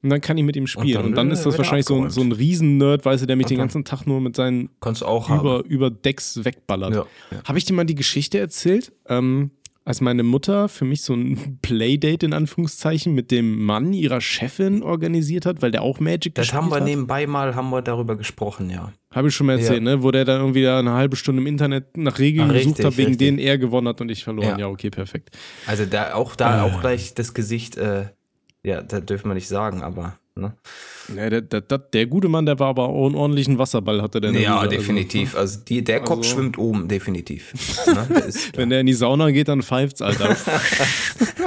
[0.01, 0.93] Und dann kann ich mit ihm spielen.
[0.93, 3.47] dann Und dann, ist das wahrscheinlich so ein, so ein Riesen-Nerd, weißt du, der mich
[3.47, 6.93] den dann- ganzen Tag nur mit seinen Kannst du auch über, über Decks wegballert.
[6.95, 7.43] Ja, ja.
[7.45, 8.93] Habe ich dir mal die Geschichte erzählt?
[9.07, 9.51] Ähm,
[9.85, 14.83] als meine Mutter für mich so ein Playdate in Anführungszeichen mit dem Mann ihrer Chefin
[14.83, 16.83] organisiert hat, weil der auch Magic Das gespielt haben wir hat.
[16.85, 18.93] nebenbei mal haben wir darüber gesprochen, ja.
[19.11, 20.03] Habe ich schon mal erzählt, ne?
[20.03, 22.85] Wo der dann irgendwie da eine halbe Stunde im Internet nach Regeln Ah, gesucht richtig,
[22.85, 23.27] hat, wegen richtig.
[23.27, 24.49] denen er gewonnen hat und ich verloren.
[24.49, 24.67] Ja, Ja.
[24.67, 25.35] okay, perfekt.
[25.65, 26.63] Also da auch da Ah.
[26.65, 28.05] auch gleich das Gesicht, äh,
[28.63, 30.53] ja, da dürfen wir nicht sagen, aber ne?
[31.15, 34.31] Ja, der, der, der, gute Mann, der war aber auch einen ordentlichen Wasserball, hatte der.
[34.31, 34.69] Ja, Hülle.
[34.69, 35.35] definitiv.
[35.35, 37.53] Also die, der Kopf Also- schwimmt oben, definitiv.
[37.87, 38.07] ne?
[38.09, 40.35] der ist, Also, wenn der in die Sauna geht, dann pfeift's, Alter.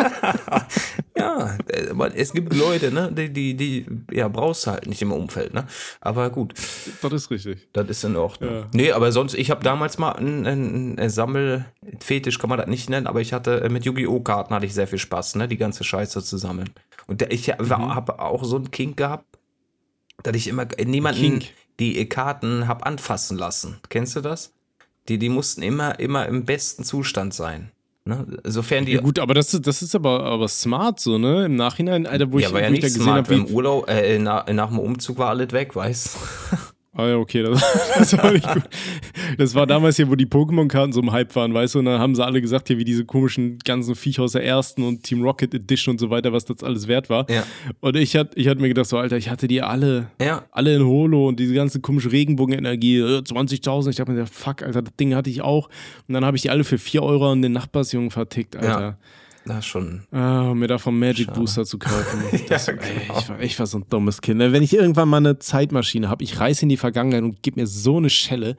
[1.17, 1.59] ja,
[1.91, 5.55] aber es gibt Leute, ne, die, die, die ja, brauchst du halt nicht im Umfeld,
[5.55, 5.67] ne?
[6.01, 6.55] Aber gut,
[7.03, 7.69] das ist richtig.
[7.73, 8.53] das ist in Ordnung.
[8.53, 8.67] Ja.
[8.73, 12.91] Nee, aber sonst, ich habe damals mal einen, einen, einen Sammelfetisch, kann man das nicht
[12.91, 14.21] nennen, aber ich hatte äh, mit Yu-Gi-Oh!
[14.21, 16.71] Karten hatte ich sehr viel Spaß, ne, die ganze Scheiße zu sammeln.
[17.07, 17.95] Und ich Mhm.
[17.95, 19.39] habe auch so einen Kink gehabt,
[20.23, 21.45] dass ich immer äh, niemanden Kink?
[21.81, 23.79] die äh, Karten hab anfassen lassen.
[23.89, 24.53] Kennst du das?
[25.09, 27.73] Die, die mussten immer, immer im besten Zustand sein.
[28.05, 28.27] Ne?
[28.45, 28.93] Sofern die.
[28.93, 31.45] Ja, gut, aber das, ist- das ist aber, aber smart so, ne?
[31.47, 33.47] Im Nachhinein, Alter, wo ich, ja, war ja ich nicht da gesehen habe, im.
[33.47, 36.17] Urlaub, äh, nach, nach dem Umzug war alles weg, weißt
[36.95, 37.63] Ah ja, okay, das,
[37.99, 38.65] das war nicht gut.
[39.39, 41.79] Das war damals hier, wo die Pokémon-Karten so im Hype waren, weißt du?
[41.79, 44.83] Und dann haben sie alle gesagt, hier, wie diese komischen ganzen Viecher aus der ersten
[44.83, 47.29] und Team Rocket Edition und so weiter, was das alles wert war.
[47.31, 47.45] Ja.
[47.81, 50.11] Und ich hatte ich hatte mir gedacht, so, Alter, ich hatte die alle.
[50.21, 50.45] Ja.
[50.51, 53.89] Alle in Holo und diese ganze komische Regenbogenenergie, äh, 20.000.
[53.89, 55.71] Ich dachte mir, fuck, Alter, das Ding hatte ich auch.
[56.09, 58.99] Und dann habe ich die alle für 4 Euro an den Nachbarsjungen vertickt, Alter.
[59.45, 60.03] Na schon.
[60.13, 62.23] Ah, um mir davon Magic Booster zu kaufen.
[62.49, 63.19] Das, Ja, ey, genau.
[63.19, 64.39] ich, war, ich war so ein dummes Kind.
[64.39, 67.67] Wenn ich irgendwann mal eine Zeitmaschine habe, ich reiße in die Vergangenheit und gebe mir
[67.67, 68.57] so eine Schelle.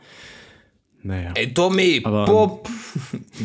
[1.06, 1.32] Naja.
[1.36, 2.70] Ey, Tommy, Aber- Bob,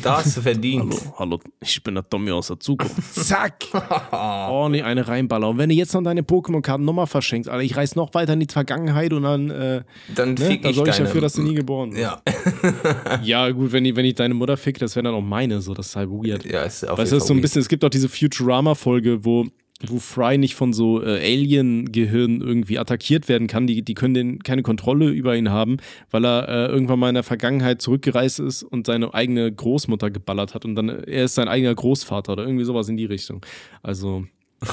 [0.03, 0.95] da hast du verdient.
[0.95, 2.95] Hallo, hallo, ich bin der Tommy aus der Zukunft.
[3.15, 3.65] Zack!
[4.13, 5.49] Oh, nee, eine reinballer.
[5.49, 8.41] Und wenn du jetzt noch deine Pokémon-Karten nochmal verschenkst, Alter, ich reiß noch weiter in
[8.41, 9.83] die Vergangenheit und dann, äh,
[10.15, 11.07] Dann ne, fick da ich sorge ich deine.
[11.09, 12.01] dafür, dass du nie geboren bist.
[12.03, 12.23] Ja,
[13.23, 15.75] Ja, gut, wenn ich, wenn ich deine Mutter fick, das wäre dann auch meine, so,
[15.75, 16.45] das ist halt weird.
[16.45, 19.25] ja, ist auf Weißt du, das ist so ein bisschen, es gibt auch diese Futurama-Folge,
[19.25, 19.47] wo
[19.87, 23.67] wo Fry nicht von so äh, Alien-Gehirn irgendwie attackiert werden kann.
[23.67, 25.77] Die, die können den, keine Kontrolle über ihn haben,
[26.11, 30.55] weil er äh, irgendwann mal in der Vergangenheit zurückgereist ist und seine eigene Großmutter geballert
[30.55, 33.45] hat und dann äh, er ist sein eigener Großvater oder irgendwie sowas in die Richtung.
[33.83, 34.25] Also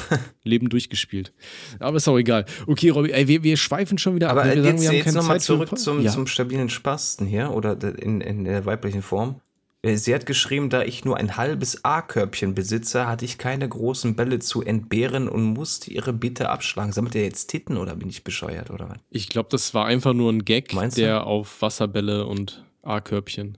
[0.43, 1.33] Leben durchgespielt.
[1.79, 2.45] Aber ist auch egal.
[2.65, 4.47] Okay, Robby, ey, wir, wir schweifen schon wieder Aber ab.
[4.47, 6.11] Wir jetzt, sagen, wir jetzt nochmal zurück zum, ja.
[6.11, 9.41] zum stabilen Spasten hier oder de- in, in der weiblichen Form.
[9.85, 14.15] Äh, Sie hat geschrieben, da ich nur ein halbes A-Körbchen besitze, hatte ich keine großen
[14.15, 16.91] Bälle zu entbehren und musste ihre Bitte abschlagen.
[16.91, 18.97] Sammelt ihr jetzt Titten oder bin ich bescheuert oder was?
[19.11, 21.01] Ich glaube, das war einfach nur ein Gag, Meinst du?
[21.01, 23.57] der auf Wasserbälle und A-Körbchen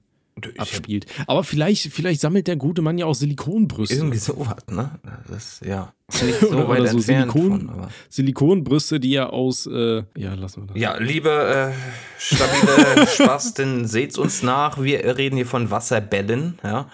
[0.57, 1.05] abspielt.
[1.27, 3.95] Aber vielleicht, vielleicht sammelt der gute Mann ja auch Silikonbrüste.
[3.95, 4.91] irgendwie sowas, ne?
[5.29, 5.93] Das, ja.
[6.23, 7.87] Nicht so Oder weit so entfernt Silikon- von.
[8.09, 10.77] Silikonbrüste, die er aus, äh, ja, lassen wir das.
[10.81, 11.73] Ja, liebe äh,
[12.19, 14.81] stabile Spasten, seht's uns nach.
[14.81, 16.89] Wir reden hier von Wasserbällen, ja.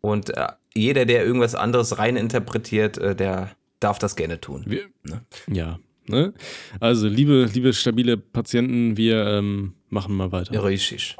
[0.00, 3.50] Und äh, jeder, der irgendwas anderes reininterpretiert, äh, der
[3.80, 4.64] darf das gerne tun.
[4.66, 5.20] Wir, Ne?
[5.50, 6.32] Ja, ne?
[6.78, 10.62] Also, liebe, liebe stabile Patienten, wir ähm, machen mal weiter.
[10.62, 11.16] Richtig.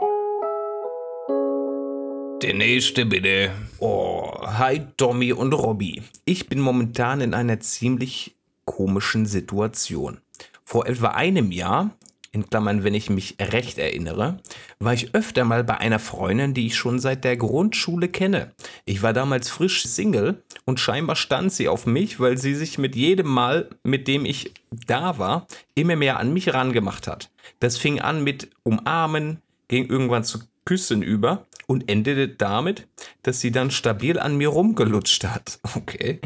[2.42, 3.52] Der nächste bitte.
[3.78, 6.02] Oh, hi Tommy und Robby.
[6.24, 10.18] Ich bin momentan in einer ziemlich komischen Situation.
[10.64, 11.90] Vor etwa einem Jahr,
[12.32, 14.40] in Klammern, wenn ich mich recht erinnere,
[14.80, 18.50] war ich öfter mal bei einer Freundin, die ich schon seit der Grundschule kenne.
[18.86, 22.96] Ich war damals frisch Single und scheinbar stand sie auf mich, weil sie sich mit
[22.96, 27.30] jedem Mal, mit dem ich da war, immer mehr an mich rangemacht hat.
[27.60, 32.86] Das fing an mit Umarmen, ging irgendwann zu Küssen über und endete damit,
[33.22, 35.58] dass sie dann stabil an mir rumgelutscht hat.
[35.74, 36.20] Okay.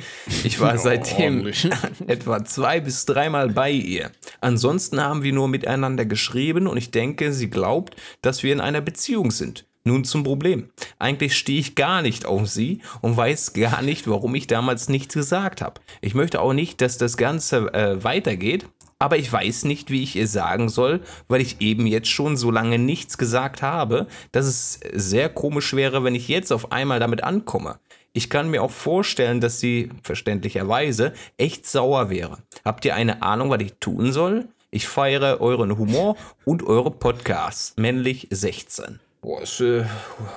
[0.45, 1.47] Ich war seitdem
[2.09, 4.11] etwa zwei bis dreimal bei ihr.
[4.41, 8.81] Ansonsten haben wir nur miteinander geschrieben und ich denke, sie glaubt, dass wir in einer
[8.81, 9.65] Beziehung sind.
[9.85, 10.69] Nun zum Problem.
[10.99, 15.15] Eigentlich stehe ich gar nicht auf sie und weiß gar nicht, warum ich damals nichts
[15.15, 15.81] gesagt habe.
[16.01, 18.67] Ich möchte auch nicht, dass das Ganze äh, weitergeht,
[18.99, 22.51] aber ich weiß nicht, wie ich ihr sagen soll, weil ich eben jetzt schon so
[22.51, 27.23] lange nichts gesagt habe, dass es sehr komisch wäre, wenn ich jetzt auf einmal damit
[27.23, 27.79] ankomme.
[28.13, 32.39] Ich kann mir auch vorstellen, dass sie, verständlicherweise, echt sauer wäre.
[32.65, 34.49] Habt ihr eine Ahnung, was ich tun soll?
[34.71, 37.75] Ich feiere euren Humor und eure Podcasts.
[37.77, 39.01] Männlich 16.
[39.21, 39.85] Boah, ist äh,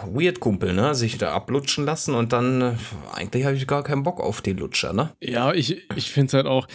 [0.06, 0.93] weird, Kumpel, ne?
[0.93, 2.74] Sich da ablutschen lassen und dann, äh,
[3.13, 5.12] eigentlich habe ich gar keinen Bock auf den Lutscher, ne?
[5.22, 6.67] Ja, ich, ich finde es halt auch.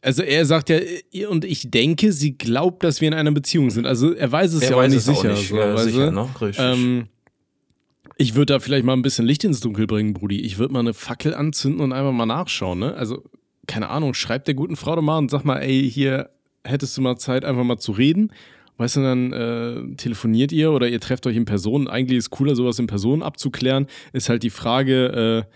[0.00, 3.86] Also er sagt ja, und ich denke, sie glaubt, dass wir in einer Beziehung sind.
[3.86, 5.32] Also er weiß es Er ja auch weiß nicht es auch sicher.
[5.34, 6.12] nicht, so, ja, sicher, du?
[6.12, 6.28] ne?
[6.40, 6.64] Richtig.
[6.64, 7.06] Ähm,
[8.16, 10.40] ich würde da vielleicht mal ein bisschen Licht ins Dunkel bringen, Brudi.
[10.40, 12.94] Ich würde mal eine Fackel anzünden und einfach mal nachschauen, ne?
[12.94, 13.24] Also,
[13.66, 16.30] keine Ahnung, schreib der guten Frau doch mal und sag mal, ey, hier
[16.64, 18.32] hättest du mal Zeit, einfach mal zu reden.
[18.76, 21.88] Weißt du, dann äh, telefoniert ihr oder ihr trefft euch in Person.
[21.88, 23.86] Eigentlich ist cooler, sowas in Person abzuklären.
[24.12, 25.52] Ist halt die Frage, äh,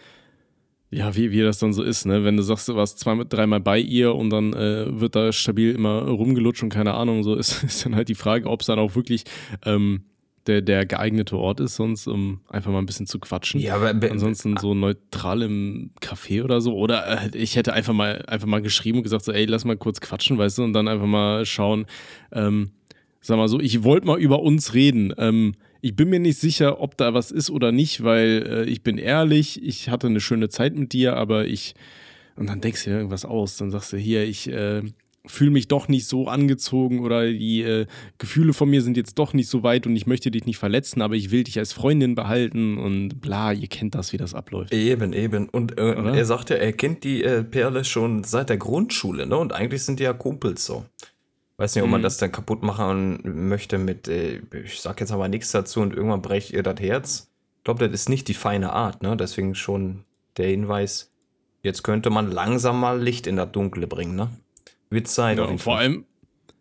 [0.93, 2.23] ja, wie, wie das dann so ist, ne?
[2.23, 5.75] Wenn du sagst, du warst zweimal, dreimal bei ihr und dann äh, wird da stabil
[5.75, 8.79] immer rumgelutscht und keine Ahnung, so ist, ist dann halt die Frage, ob es dann
[8.79, 9.25] auch wirklich
[9.65, 10.03] ähm,
[10.47, 13.61] der, der geeignete Ort ist, sonst um einfach mal ein bisschen zu quatschen.
[13.61, 16.75] Ja, aber be- Ansonsten so neutral im Café oder so.
[16.77, 19.77] Oder äh, ich hätte einfach mal, einfach mal geschrieben und gesagt, so, ey, lass mal
[19.77, 21.87] kurz quatschen, weißt du, und dann einfach mal schauen,
[22.33, 22.71] ähm,
[23.21, 25.15] sag mal so, ich wollte mal über uns reden.
[25.17, 28.83] Ähm, ich bin mir nicht sicher, ob da was ist oder nicht, weil äh, ich
[28.83, 31.75] bin ehrlich, ich hatte eine schöne Zeit mit dir, aber ich.
[32.37, 33.59] Und dann denkst du dir irgendwas aus.
[33.59, 34.83] Dann sagst du, hier, ich äh,
[35.27, 37.87] fühle mich doch nicht so angezogen oder die äh,
[38.19, 41.03] Gefühle von mir sind jetzt doch nicht so weit und ich möchte dich nicht verletzen,
[41.03, 44.73] aber ich will dich als Freundin behalten und bla, ihr kennt das, wie das abläuft.
[44.73, 45.49] Eben, eben.
[45.49, 49.37] Und äh, er sagt ja, er kennt die äh, Perle schon seit der Grundschule, ne?
[49.37, 50.85] Und eigentlich sind die ja Kumpels so.
[51.59, 52.05] Weiß nicht, ob man Mhm.
[52.05, 56.23] das dann kaputt machen möchte mit, äh, ich sag jetzt aber nichts dazu und irgendwann
[56.23, 57.31] brecht ihr das Herz.
[57.59, 59.17] Ich glaube, das ist nicht die feine Art, ne?
[59.17, 60.05] Deswegen schon
[60.37, 61.13] der Hinweis,
[61.63, 64.31] jetzt könnte man langsam mal Licht in das Dunkle bringen, ne?
[64.91, 65.39] Wird Zeit.
[65.39, 66.05] Ja, vor allem,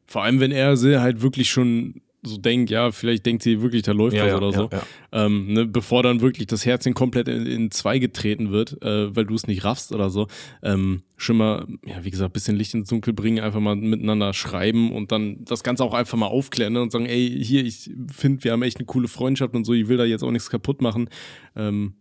[0.08, 3.82] vor allem, wenn er sie halt wirklich schon so denkt, ja, vielleicht denkt sie wirklich,
[3.84, 4.70] da läuft Ja, was ja, oder so.
[4.72, 4.84] ja.
[5.12, 9.26] Ähm, ne, bevor dann wirklich das Herzchen komplett in, in zwei getreten wird, äh, weil
[9.26, 10.28] du es nicht raffst oder so.
[10.62, 14.34] Ähm, schon mal, ja, wie gesagt, ein bisschen Licht ins Dunkel bringen, einfach mal miteinander
[14.34, 17.90] schreiben und dann das Ganze auch einfach mal aufklären ne, und sagen, ey, hier, ich
[18.12, 20.50] finde, wir haben echt eine coole Freundschaft und so, ich will da jetzt auch nichts
[20.50, 21.10] kaputt machen.
[21.56, 21.94] Ähm,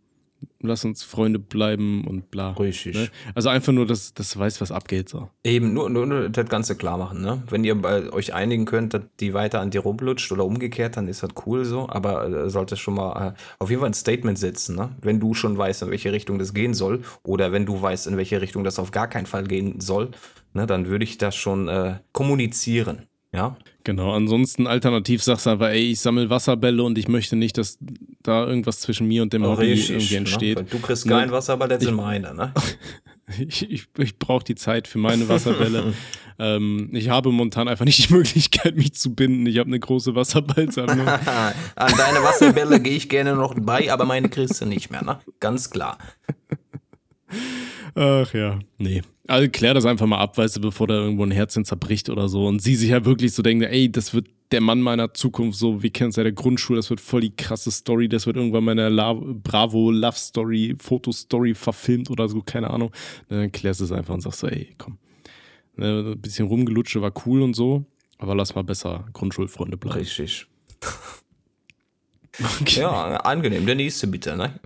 [0.61, 2.53] lass uns Freunde bleiben und bla.
[2.53, 2.95] Richtig.
[2.95, 3.09] Ne?
[3.35, 5.09] Also einfach nur, dass das weiß, was abgeht.
[5.09, 5.31] So.
[5.45, 7.43] Eben, nur, nur, nur das Ganze klar machen, ne?
[7.49, 11.09] Wenn ihr bei euch einigen könnt, dass die weiter an dir rumlutscht oder umgekehrt, dann
[11.09, 14.39] ist das cool so, aber äh, sollte schon mal äh, auf jeden Fall ein Statement
[14.39, 14.91] setzen, ne?
[15.01, 18.17] Wenn du schon weißt, in welche Richtung das gehen soll, oder wenn du weißt, in
[18.17, 20.11] welche Richtung das auf gar keinen Fall gehen soll,
[20.53, 23.07] ne, dann würde ich das schon äh, kommunizieren.
[23.33, 27.57] Ja, Genau, ansonsten alternativ sagst du einfach, ey, ich sammle Wasserbälle und ich möchte nicht,
[27.57, 27.79] dass
[28.23, 30.59] da irgendwas zwischen mir und dem Hobby irgendwie entsteht.
[30.59, 30.65] Ne?
[30.65, 31.13] Du kriegst Ne?
[31.13, 32.53] kein Wasser, aber das sind meine, ne?
[33.39, 35.95] Ich, ich, ich brauche die Zeit für meine Wasserbälle.
[36.41, 39.47] ähm, ich habe momentan einfach nicht die Möglichkeit, mich zu binden.
[39.47, 41.07] Ich habe eine große Wasserballsammlung.
[41.77, 45.21] An deine Wasserbälle gehe ich gerne noch bei, aber meine kriegst du nicht mehr, ne?
[45.39, 45.97] Ganz klar.
[47.95, 49.03] Ach ja, nee.
[49.27, 52.29] Also klär das einfach mal ab, weißt du, bevor da irgendwo ein Herzchen zerbricht oder
[52.29, 52.47] so.
[52.47, 55.83] Und sie sich ja wirklich so denken, ey, das wird der Mann meiner Zukunft, so
[55.83, 58.65] wie kennst du ja der Grundschule, das wird voll die krasse Story, das wird irgendwann
[58.65, 62.91] meine La Bravo Love Story, Fotostory verfilmt oder so, keine Ahnung.
[63.29, 64.99] Dann klärst du es einfach und sagst so, ey, komm.
[65.77, 67.85] Ne, ein bisschen rumgelutsche war cool und so,
[68.19, 69.99] aber lass mal besser Grundschulfreunde bleiben.
[69.99, 70.47] Richtig.
[72.63, 72.81] Okay.
[72.81, 73.67] Ja, angenehm.
[73.67, 74.59] Der nächste bitte, ne?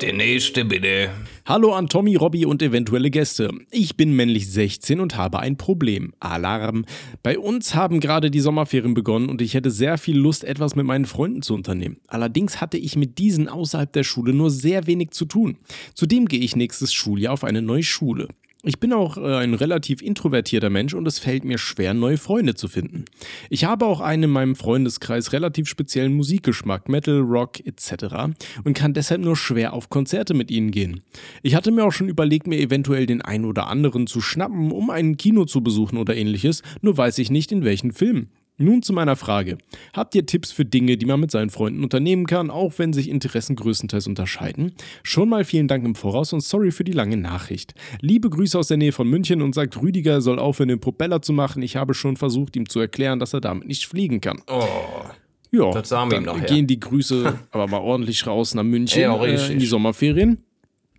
[0.00, 1.10] Der nächste bitte.
[1.44, 3.50] Hallo an Tommy, Robby und eventuelle Gäste.
[3.70, 6.14] Ich bin männlich 16 und habe ein Problem.
[6.20, 6.86] Alarm.
[7.22, 10.86] Bei uns haben gerade die Sommerferien begonnen und ich hätte sehr viel Lust, etwas mit
[10.86, 11.98] meinen Freunden zu unternehmen.
[12.06, 15.58] Allerdings hatte ich mit diesen außerhalb der Schule nur sehr wenig zu tun.
[15.92, 18.28] Zudem gehe ich nächstes Schuljahr auf eine neue Schule.
[18.62, 22.54] Ich bin auch äh, ein relativ introvertierter Mensch und es fällt mir schwer, neue Freunde
[22.54, 23.06] zu finden.
[23.48, 28.34] Ich habe auch einen in meinem Freundeskreis relativ speziellen Musikgeschmack, Metal, Rock etc.
[28.62, 31.00] und kann deshalb nur schwer auf Konzerte mit ihnen gehen.
[31.42, 34.90] Ich hatte mir auch schon überlegt, mir eventuell den einen oder anderen zu schnappen, um
[34.90, 38.28] ein Kino zu besuchen oder ähnliches, nur weiß ich nicht in welchen Film.
[38.60, 39.56] Nun zu meiner Frage.
[39.94, 43.08] Habt ihr Tipps für Dinge, die man mit seinen Freunden unternehmen kann, auch wenn sich
[43.08, 44.72] Interessen größtenteils unterscheiden?
[45.02, 47.72] Schon mal vielen Dank im Voraus und sorry für die lange Nachricht.
[48.00, 51.32] Liebe Grüße aus der Nähe von München und sagt, Rüdiger soll aufhören, den Propeller zu
[51.32, 51.62] machen.
[51.62, 54.42] Ich habe schon versucht, ihm zu erklären, dass er damit nicht fliegen kann.
[54.46, 54.62] Oh.
[55.52, 56.34] Ja, Das sagen wir ihm ja.
[56.44, 60.44] gehen die Grüße aber mal ordentlich raus nach München Ja, äh, in die Sommerferien.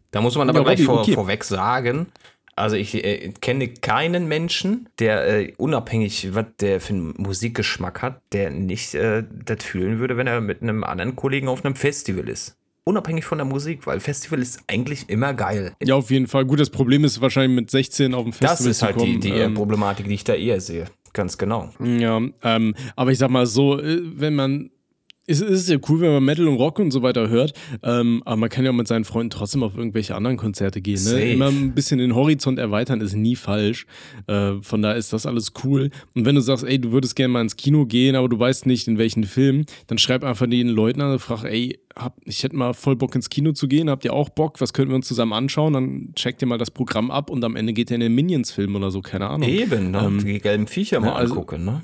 [0.10, 1.14] Da muss man aber Ja, gleich vor, okay.
[1.14, 2.08] vorweg sagen,
[2.56, 8.22] also ich äh, kenne keinen Menschen, der äh, unabhängig, was der für einen Musikgeschmack hat,
[8.34, 12.28] der nicht äh, das fühlen würde, wenn er mit einem anderen Kollegen auf einem Festival
[12.30, 12.58] ist.
[12.84, 15.74] Unabhängig von der Musik, weil Festival ist eigentlich immer geil.
[15.84, 16.46] Ja, auf jeden Fall.
[16.46, 19.20] Gut, das Problem ist wahrscheinlich mit 16 auf dem Festival Das ist halt kommen.
[19.20, 20.86] die, die ähm, Problematik, die ich da eher sehe.
[21.14, 21.70] Ganz genau.
[21.80, 24.72] Ja, ähm, aber ich sag mal so, äh, wenn man.
[25.32, 28.36] Es ist ja cool, wenn man Metal und Rock und so weiter hört, ähm, aber
[28.36, 31.04] man kann ja auch mit seinen Freunden trotzdem auf irgendwelche anderen Konzerte gehen.
[31.04, 31.32] Ne?
[31.34, 33.86] Immer ein bisschen den Horizont erweitern ist nie falsch.
[34.28, 35.90] Äh, von daher ist das alles cool.
[36.16, 38.66] Und wenn du sagst, ey, du würdest gerne mal ins Kino gehen, aber du weißt
[38.66, 42.44] nicht, in welchen Film, dann schreib einfach den Leuten an und frag, ey, hab, ich
[42.44, 44.62] hätte mal voll Bock ins Kino zu gehen, habt ihr auch Bock?
[44.62, 45.74] Was könnten wir uns zusammen anschauen?
[45.74, 48.76] Dann checkt ihr mal das Programm ab und am Ende geht ihr in den Minions-Film
[48.76, 49.48] oder so, keine Ahnung.
[49.48, 50.20] Eben, ne?
[50.24, 51.82] die gelben Viecher mal ja, also- angucken, ne?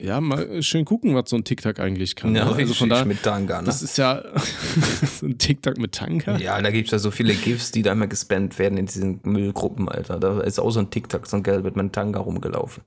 [0.00, 2.34] Ja, mal schön gucken, was so ein TikTok eigentlich kann.
[2.34, 2.54] Ja, ne?
[2.54, 3.66] also von daher, mit Tanga, ne?
[3.66, 4.22] das ist ja
[5.18, 6.40] so ein TikTok mit Tanker.
[6.40, 9.20] Ja, da gibt es ja so viele GIFs, die da immer gespammt werden in diesen
[9.24, 10.20] Müllgruppen, Alter.
[10.20, 12.84] Da ist auch so ein TikTok, so ein Gelb mit meinem Tanga rumgelaufen.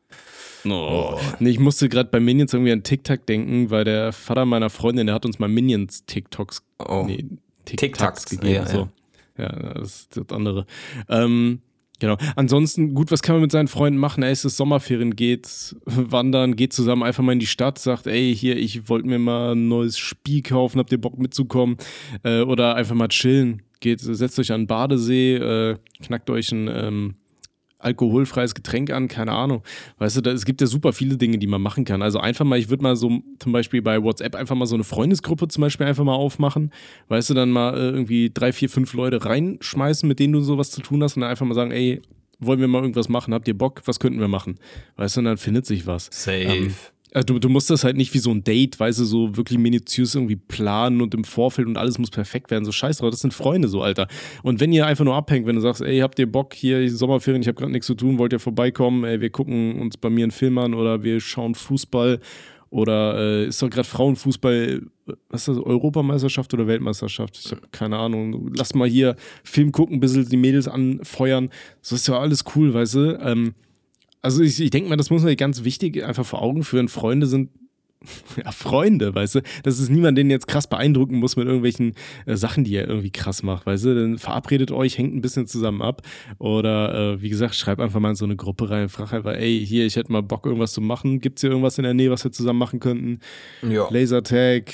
[0.66, 1.20] Oh.
[1.40, 5.08] Nee, ich musste gerade bei Minions irgendwie an TikTok denken, weil der Vater meiner Freundin,
[5.08, 7.04] der hat uns mal Minions TikToks, Oh.
[7.06, 7.26] nee,
[7.66, 8.54] TikToks, gegeben.
[8.54, 8.88] ja, so.
[9.38, 9.50] ja.
[9.50, 10.66] das ist das andere.
[11.10, 11.62] Ähm,
[12.02, 12.18] genau.
[12.36, 14.24] Ansonsten, gut, was kann man mit seinen Freunden machen?
[14.24, 18.36] Ey, es ist Sommerferien, geht wandern, geht zusammen einfach mal in die Stadt, sagt, ey,
[18.36, 21.78] hier, ich wollte mir mal ein neues Spiel kaufen, habt ihr Bock mitzukommen?
[22.24, 23.62] Äh, oder einfach mal chillen.
[23.80, 27.16] Geht, setzt euch an den Badesee, äh, knackt euch ein ähm,
[27.84, 29.64] alkoholfreies Getränk an, keine Ahnung.
[29.98, 32.02] Weißt du, da, es gibt ja super viele Dinge, die man machen kann.
[32.02, 34.84] Also einfach mal, ich würde mal so zum Beispiel bei WhatsApp einfach mal so eine
[34.84, 36.72] Freundesgruppe zum Beispiel einfach mal aufmachen.
[37.08, 40.72] Weißt du, dann mal äh, irgendwie drei, vier, fünf Leute reinschmeißen, mit denen du sowas
[40.72, 42.02] zu tun hast und dann einfach mal sagen, ey,
[42.40, 43.34] wollen wir mal irgendwas machen?
[43.34, 43.82] Habt ihr Bock?
[43.86, 44.60] Was könnten wir machen?
[44.98, 46.10] Weißt du, und dann findet sich was.
[46.12, 46.38] Safe.
[46.40, 46.74] Ähm,
[47.14, 50.16] du, du musst das halt nicht wie so ein Date, weißt du, so wirklich minutiös
[50.16, 52.66] irgendwie planen und im Vorfeld und alles muss perfekt werden.
[52.66, 54.08] So scheiß drauf, das sind Freunde so, Alter.
[54.44, 57.42] Und wenn ihr einfach nur abhängt, wenn du sagst, ey, habt ihr Bock hier, Sommerferien,
[57.42, 60.24] ich habe gerade nichts zu tun, wollt ihr vorbeikommen, ey, wir gucken uns bei mir
[60.24, 62.20] einen Film an oder wir schauen Fußball
[62.70, 64.82] oder äh, ist doch gerade Frauenfußball,
[65.30, 67.38] was ist das, Europameisterschaft oder Weltmeisterschaft?
[67.38, 68.50] Ich habe keine Ahnung.
[68.56, 71.50] Lass mal hier Film gucken, ein bisschen die Mädels anfeuern.
[71.82, 73.20] Das ist ja alles cool, weißt du.
[73.22, 73.56] Ähm,
[74.22, 76.88] also ich, ich denke mal, das muss man ganz wichtig einfach vor Augen führen.
[76.88, 77.50] Freunde sind
[78.44, 79.42] ja, Freunde, weißt du?
[79.64, 81.94] Das ist niemand, den jetzt krass beeindrucken muss mit irgendwelchen
[82.26, 83.96] äh, Sachen, die er irgendwie krass macht, weißt du?
[83.96, 86.02] Dann verabredet euch, hängt ein bisschen zusammen ab.
[86.40, 89.64] Oder äh, wie gesagt, schreibt einfach mal in so eine Gruppe rein, frag einfach, ey,
[89.66, 91.22] hier, ich hätte mal Bock, irgendwas zu machen.
[91.22, 93.20] Gibt's hier irgendwas in der Nähe, was wir zusammen machen könnten?
[93.62, 93.88] Ja.
[93.90, 94.74] Lasertag,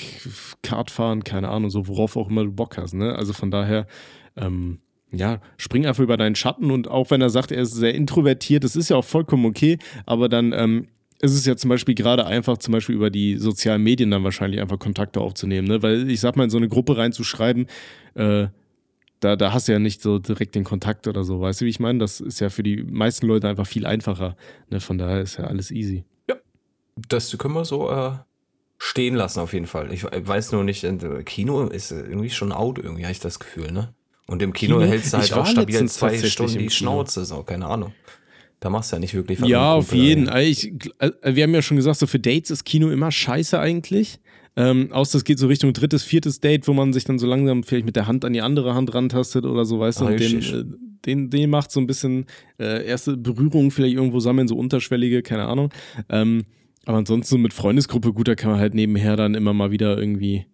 [0.62, 3.14] Kartfahren, keine Ahnung, so worauf auch immer du Bock hast, ne?
[3.14, 3.86] Also von daher,
[4.36, 4.78] ähm,
[5.10, 8.64] ja, spring einfach über deinen Schatten und auch wenn er sagt, er ist sehr introvertiert,
[8.64, 10.88] das ist ja auch vollkommen okay, aber dann ähm,
[11.20, 14.60] ist es ja zum Beispiel gerade einfach, zum Beispiel über die sozialen Medien dann wahrscheinlich
[14.60, 15.82] einfach Kontakte aufzunehmen, ne?
[15.82, 17.66] Weil ich sag mal, in so eine Gruppe reinzuschreiben,
[18.14, 18.48] äh,
[19.20, 21.70] da, da hast du ja nicht so direkt den Kontakt oder so, weißt du, wie
[21.70, 21.98] ich meine?
[21.98, 24.36] Das ist ja für die meisten Leute einfach viel einfacher.
[24.70, 24.80] Ne?
[24.80, 26.04] Von daher ist ja alles easy.
[27.08, 28.12] Das können wir so äh,
[28.78, 29.92] stehen lassen auf jeden Fall.
[29.92, 33.72] Ich weiß nur nicht, äh, Kino ist irgendwie schon out irgendwie, habe ich das Gefühl,
[33.72, 33.94] ne?
[34.28, 34.88] Und im Kino, Kino?
[34.88, 36.70] hältst du halt auch stabil zwei Stunden die.
[36.70, 37.92] Schnauze, so, keine Ahnung.
[38.60, 40.28] Da machst du ja nicht wirklich was Ja, auf jeden.
[40.36, 44.20] Ich, äh, wir haben ja schon gesagt, so für Dates ist Kino immer scheiße eigentlich.
[44.56, 47.62] Ähm, außer es geht so Richtung drittes, viertes Date, wo man sich dann so langsam
[47.62, 50.42] vielleicht mit der Hand an die andere Hand rantastet oder so, weißt du, und den,
[50.42, 50.64] äh,
[51.06, 52.26] den, den macht so ein bisschen
[52.58, 55.70] äh, erste Berührung vielleicht irgendwo sammeln, so unterschwellige, keine Ahnung.
[56.08, 56.44] Ähm,
[56.84, 59.96] aber ansonsten so mit Freundesgruppe, gut, da kann man halt nebenher dann immer mal wieder
[59.96, 60.44] irgendwie äh,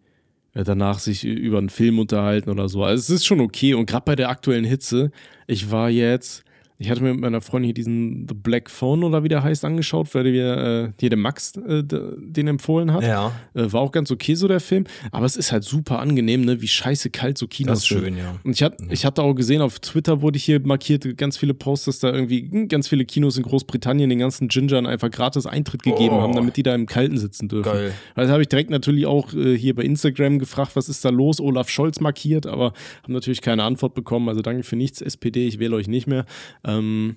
[0.63, 2.85] danach sich über einen Film unterhalten oder so.
[2.85, 3.75] Also es ist schon okay.
[3.75, 5.11] Und gerade bei der aktuellen Hitze,
[5.47, 6.45] ich war jetzt,
[6.79, 9.65] ich hatte mir mit meiner Freundin hier diesen The Black Phone oder wie der heißt
[9.65, 10.57] angeschaut, weil wir
[10.89, 13.03] äh, hier der Max äh, den empfohlen hat.
[13.05, 14.85] Ja, Äh, war auch ganz okay so der Film.
[15.13, 17.99] Aber es ist halt super angenehm, ne, wie scheiße kalt so Kinos das ist sind.
[18.01, 18.35] schön, ja.
[18.43, 21.55] Und ich, hat, ich hatte auch gesehen, auf Twitter wurde ich hier markiert, ganz viele
[21.55, 25.47] Posts, dass da irgendwie hm, ganz viele Kinos in Großbritannien den ganzen Gingern einfach gratis
[25.47, 26.21] Eintritt gegeben Oh.
[26.23, 27.71] haben, damit die da im Kalten sitzen dürfen.
[27.73, 27.93] Geil.
[28.15, 31.41] Also habe ich direkt natürlich auch äh, hier bei Instagram gefragt, was ist da los?
[31.41, 32.73] Olaf Scholz markiert, aber
[33.05, 34.29] haben natürlich keine Antwort bekommen.
[34.29, 36.25] Also danke für nichts, SPD, ich wähle euch nicht mehr.
[36.65, 37.17] Ähm,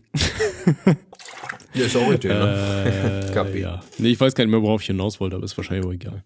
[1.74, 3.26] Ja, ist auch richtig, ne?
[3.30, 3.60] äh, Kapi.
[3.60, 3.84] ja.
[3.98, 6.24] Nee, ich weiß gar nicht mehr, worauf ich hinaus wollte, aber ist wahrscheinlich auch egal.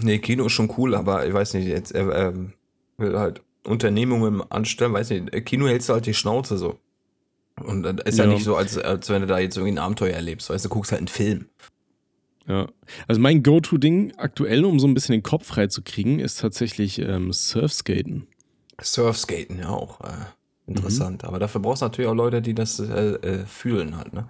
[0.00, 2.52] Nee, Kino ist schon cool, aber ich weiß nicht, jetzt ähm,
[2.98, 6.78] will halt Unternehmungen anstellen, weiß nicht, Kino hältst du halt die Schnauze so.
[7.62, 8.30] Und das ist ja, Ja.
[8.32, 10.92] nicht so, als, als wenn du da jetzt irgendwie ein Abenteuer erlebst, weißt du, guckst
[10.92, 11.46] halt einen Film.
[12.48, 12.66] Ja.
[13.08, 16.98] Also mein Go-To-Ding aktuell, um so ein bisschen den Kopf frei zu kriegen, ist tatsächlich
[16.98, 18.26] ähm, Surfskaten.
[18.80, 20.00] Surfskaten ja auch.
[20.00, 20.08] Äh,
[20.72, 20.76] Mhm.
[20.78, 21.24] interessant.
[21.24, 24.28] Aber dafür brauchst du natürlich auch Leute, die das äh, äh, fühlen halt, ne?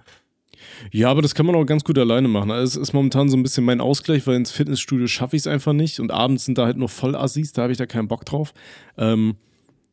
[0.91, 2.51] Ja, aber das kann man auch ganz gut alleine machen.
[2.51, 5.47] Also es ist momentan so ein bisschen mein Ausgleich, weil ins Fitnessstudio schaffe ich es
[5.47, 8.25] einfach nicht und abends sind da halt nur Vollassis, da habe ich da keinen Bock
[8.25, 8.53] drauf.
[8.97, 9.35] Ähm,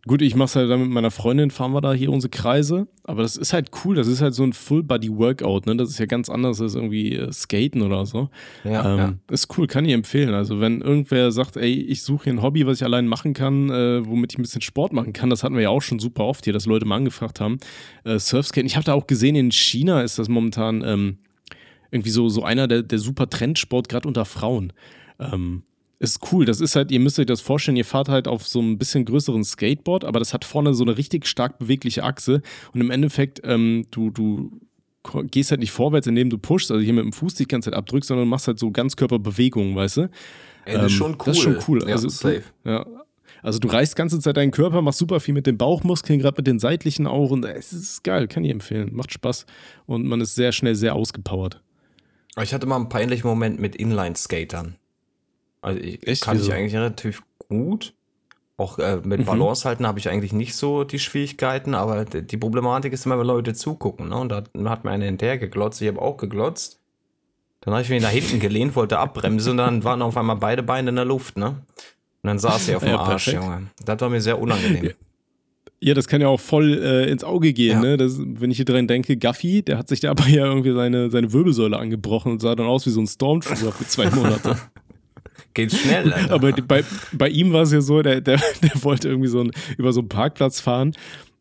[0.07, 2.89] gut, ich mache es halt dann mit meiner Freundin, fahren wir da hier unsere Kreise,
[3.05, 5.77] aber das ist halt cool, das ist halt so ein Full-Body-Workout, ne?
[5.77, 8.31] Das ist ja ganz anders als irgendwie äh, Skaten oder so.
[8.65, 9.15] Ja, ähm, ja.
[9.31, 10.33] Ist cool, kann ich empfehlen.
[10.33, 13.71] Also wenn irgendwer sagt, ey, ich suche hier ein Hobby, was ich allein machen kann,
[13.71, 16.25] äh, womit ich ein bisschen Sport machen kann, das hatten wir ja auch schon super
[16.25, 17.59] oft hier, dass Leute mal angefragt haben.
[18.05, 21.19] Äh, Surfskaten, ich habe da auch gesehen, in China ist das momentan ähm,
[21.91, 24.73] irgendwie so, so einer der, der super Trendsport, gerade unter Frauen.
[25.19, 25.65] Ähm,
[26.01, 26.45] ist cool.
[26.47, 29.05] Das ist halt, ihr müsst euch das vorstellen, ihr fahrt halt auf so ein bisschen
[29.05, 32.43] größeren Skateboard, aber das hat vorne so eine richtig stark bewegliche Achse.
[32.73, 34.51] Und im Endeffekt, ähm, du, du
[35.31, 37.79] gehst halt nicht vorwärts, indem du pushst, also hier mit dem Fuß die ganze Zeit
[37.79, 40.11] abdrückst, sondern machst halt so Ganzkörperbewegungen, weißt du?
[40.65, 41.19] Ey, das ist Ähm, schon cool.
[41.27, 41.85] Das ist schon cool.
[41.87, 42.45] Ja, also, safe.
[42.65, 42.87] Du, ja.
[43.43, 46.47] Also du reißt ganze Zeit deinen Körper, machst super viel mit den Bauchmuskeln, gerade mit
[46.47, 48.91] den seitlichen auch und es ist geil, kann ich empfehlen.
[48.93, 49.47] Macht Spaß
[49.87, 51.63] und man ist sehr schnell sehr ausgepowert.
[52.43, 54.77] Ich hatte mal einen peinlichen Moment mit Inline-Skatern.
[55.63, 56.23] Also ich Echt?
[56.23, 56.53] kann ich Wieso?
[56.53, 57.95] eigentlich relativ gut.
[58.57, 59.25] Auch äh, mit Mhm.
[59.25, 63.27] Balance halten habe ich eigentlich nicht so die Schwierigkeiten, aber die Problematik ist immer, wenn
[63.27, 64.11] Leute zugucken.
[64.11, 64.17] Ne?
[64.17, 66.79] Und da hat mir einer hinterher geglotzt, ich habe auch geglotzt.
[67.63, 70.63] Dann habe ich mich nach hinten gelehnt, wollte abbremsen und dann waren auf einmal beide
[70.63, 71.49] Beine in der Luft, ne?
[72.23, 73.45] Und dann saß ich auf dem Ja, Arsch, perfekt.
[73.45, 73.67] Junge.
[73.85, 74.91] Das war mir sehr unangenehm.
[75.83, 77.81] Ja, das kann ja auch voll äh, ins Auge gehen, Ja.
[77.81, 77.97] ne?
[77.97, 81.11] Das, wenn ich hier dran denke, Gaffy, der hat sich da aber ja irgendwie seine,
[81.11, 84.57] seine Wirbelsäule angebrochen und sah dann aus wie so ein Stormtrooper für zwei Monate.
[85.55, 86.33] Geht schnell, Alter.
[86.35, 89.51] Aber bei, bei ihm war es ja so, der, der, der wollte irgendwie so ein,
[89.79, 90.93] über so einen Parkplatz fahren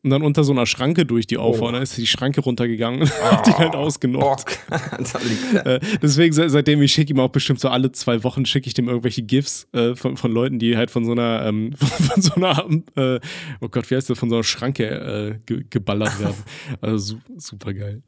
[0.02, 1.68] und dann unter so einer Schranke durch die Auffahrt.
[1.68, 4.58] Und dann ist die Schranke runtergegangen und hat die halt ausgenockt.
[4.70, 5.66] Da liegt er.
[5.66, 8.74] Äh, deswegen, se- seitdem ich schicke ihm auch bestimmt so alle zwei Wochen schicke ich
[8.74, 12.22] dem irgendwelche GIFs äh, von, von Leuten, die halt von so einer, ähm, von, von
[12.22, 13.20] so einer, äh,
[13.60, 16.36] oh Gott, wie heißt das, von so einer Schranke äh, ge geballert werden.
[16.80, 18.02] Also su super geil.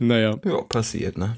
[0.00, 1.36] Naja, Ja, passiert, ne?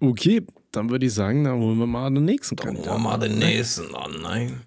[0.00, 3.02] okay, dann würde ich sagen, dann holen wir mal den nächsten Dann Kandidaten.
[3.02, 4.62] machen wir mal den nächsten an, nein.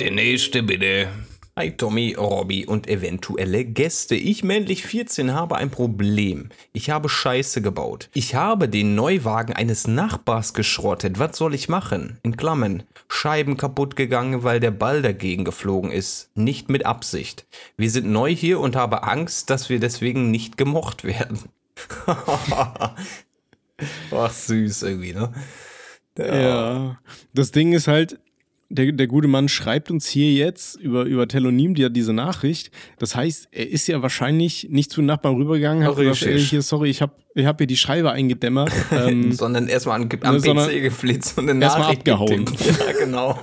[0.00, 1.08] Der nächste bitte.
[1.56, 4.16] Hi Tommy, Robby und eventuelle Gäste.
[4.16, 6.48] Ich, männlich 14, habe ein Problem.
[6.72, 8.10] Ich habe Scheiße gebaut.
[8.12, 11.20] Ich habe den Neuwagen eines Nachbars geschrottet.
[11.20, 12.18] Was soll ich machen?
[12.24, 12.82] In Klammern.
[13.06, 16.28] Scheiben kaputt gegangen, weil der Ball dagegen geflogen ist.
[16.34, 17.46] Nicht mit Absicht.
[17.76, 21.38] Wir sind neu hier und habe Angst, dass wir deswegen nicht gemocht werden.
[24.10, 25.32] Ach, süß irgendwie, ne?
[26.18, 26.96] Ja.
[27.32, 28.18] Das Ding ist halt,
[28.68, 32.70] der, der gute Mann schreibt uns hier jetzt über, über Telonym die, diese Nachricht.
[32.98, 36.62] Das heißt, er ist ja wahrscheinlich nicht zu den Nachbarn rübergegangen, hat gesagt, ey, hier,
[36.62, 38.72] sorry, ich habe ich hab hier die Scheibe eingedämmert.
[38.94, 42.44] Ähm, sondern erstmal am, am sondern PC geflitzt und eine Nachricht abgehauen.
[42.44, 42.78] getippt.
[42.86, 43.40] Ja, genau.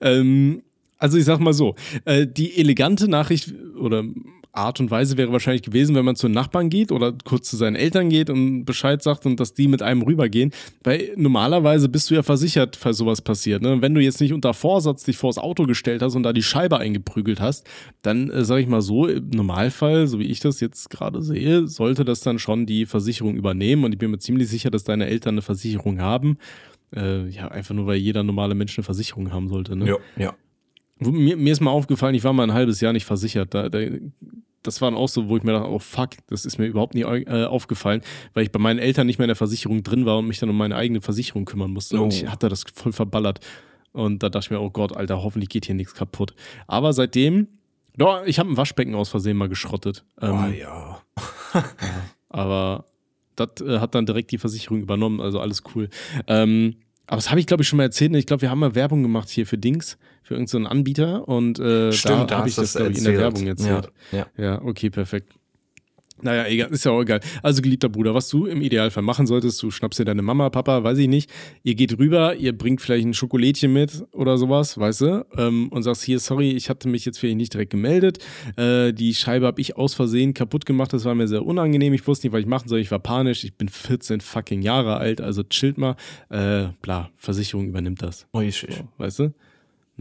[0.00, 0.62] ähm,
[0.98, 1.74] also ich sag mal so,
[2.04, 4.04] äh, die elegante Nachricht oder
[4.52, 7.56] Art und Weise wäre wahrscheinlich gewesen, wenn man zu den Nachbarn geht oder kurz zu
[7.56, 10.52] seinen Eltern geht und Bescheid sagt und dass die mit einem rübergehen.
[10.84, 13.62] Weil normalerweise bist du ja versichert, falls sowas passiert.
[13.62, 13.80] Ne?
[13.80, 16.78] Wenn du jetzt nicht unter Vorsatz dich vors Auto gestellt hast und da die Scheibe
[16.78, 17.66] eingeprügelt hast,
[18.02, 21.66] dann äh, sage ich mal so, im Normalfall, so wie ich das jetzt gerade sehe,
[21.66, 23.84] sollte das dann schon die Versicherung übernehmen.
[23.84, 26.36] Und ich bin mir ziemlich sicher, dass deine Eltern eine Versicherung haben.
[26.94, 29.76] Äh, ja, einfach nur, weil jeder normale Mensch eine Versicherung haben sollte.
[29.76, 29.86] Ne?
[29.88, 30.34] Ja, ja.
[31.10, 33.54] Mir, mir ist mal aufgefallen, ich war mal ein halbes Jahr nicht versichert.
[33.54, 33.80] Da, da,
[34.62, 37.02] das waren auch so, wo ich mir dachte, oh fuck, das ist mir überhaupt nie
[37.02, 38.02] äh, aufgefallen,
[38.34, 40.50] weil ich bei meinen Eltern nicht mehr in der Versicherung drin war und mich dann
[40.50, 41.98] um meine eigene Versicherung kümmern musste.
[41.98, 42.04] Oh.
[42.04, 43.40] Und ich hatte das voll verballert.
[43.92, 46.34] Und da dachte ich mir, oh Gott, Alter, hoffentlich geht hier nichts kaputt.
[46.66, 47.48] Aber seitdem,
[47.96, 50.04] doch, ich habe ein Waschbecken aus Versehen mal geschrottet.
[50.20, 51.02] Ähm, Ah ja.
[52.28, 52.86] aber
[53.36, 55.88] das äh, hat dann direkt die Versicherung übernommen, also alles cool.
[56.26, 56.76] Ähm,
[57.12, 58.10] aber das habe ich, glaube ich, schon mal erzählt.
[58.10, 58.18] ne?
[58.18, 61.28] Ich glaube, wir haben mal Werbung gemacht hier für Dings, für irgendeinen so Anbieter.
[61.28, 63.90] Und äh, Stimmt, da habe ich das, glaube ich, in der Werbung erzählt.
[64.12, 64.42] Ja, ja.
[64.42, 65.34] Ja, okay, perfekt.
[66.22, 67.20] Naja, egal, ist ja auch egal.
[67.42, 70.84] Also, geliebter Bruder, was du im Idealfall machen solltest, du schnappst dir deine Mama, Papa,
[70.84, 71.30] weiß ich nicht,
[71.64, 75.82] ihr geht rüber, ihr bringt vielleicht ein Schokolädchen mit oder sowas, weißt du, ähm, und
[75.82, 78.18] sagst hier, sorry, ich hatte mich jetzt vielleicht nicht direkt gemeldet,
[78.56, 82.06] äh, die Scheibe habe ich aus Versehen kaputt gemacht, das war mir sehr unangenehm, ich
[82.06, 85.20] wusste nicht, was ich machen soll, ich war panisch, ich bin 14 fucking Jahre alt,
[85.20, 85.96] also chillt mal,
[86.30, 88.26] äh, bla, Versicherung übernimmt das.
[88.34, 88.76] Richtig.
[88.76, 89.34] So, weißt du?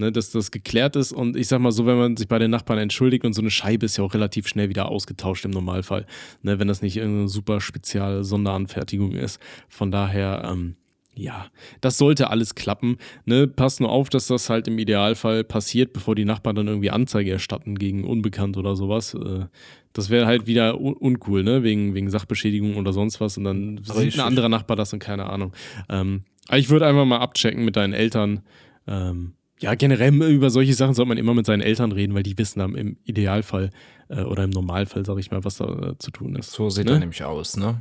[0.02, 2.49] Ne, dass das geklärt ist und ich sag mal so, wenn man sich bei den
[2.49, 6.08] Nachbarn entschuldigt und so eine Scheibe ist ja auch relativ schnell wieder ausgetauscht im Normalfall,
[6.41, 9.39] ne, wenn das nicht irgendeine super spezial Sonderanfertigung ist.
[9.70, 10.76] Von daher, ähm,
[11.14, 12.97] ja, das sollte alles klappen.
[13.26, 13.47] Ne?
[13.47, 17.30] Passt nur auf, dass das halt im Idealfall passiert, bevor die Nachbarn dann irgendwie Anzeige
[17.30, 19.14] erstatten gegen Unbekannt oder sowas.
[19.14, 19.45] Äh,
[19.93, 21.62] das wäre halt wieder un uncool, ne?
[21.62, 23.38] Wegen, wegen Sachbeschädigung oder sonst was.
[23.38, 24.20] Und dann sieht Richtig.
[24.20, 25.54] ein anderer Nachbar das und keine Ahnung.
[25.89, 28.41] Ähm, aber ich würde einfach mal abchecken mit deinen Eltern.
[28.88, 32.38] Ähm, ja, generell über solche Sachen sollte man immer mit seinen Eltern reden, weil die
[32.38, 33.70] wissen dann im Idealfall
[34.09, 36.51] äh, oder im Normalfall, sag ich mal, was da äh, zu tun ist.
[36.51, 36.93] So sieht Ne?
[36.93, 37.80] er nämlich aus, ne?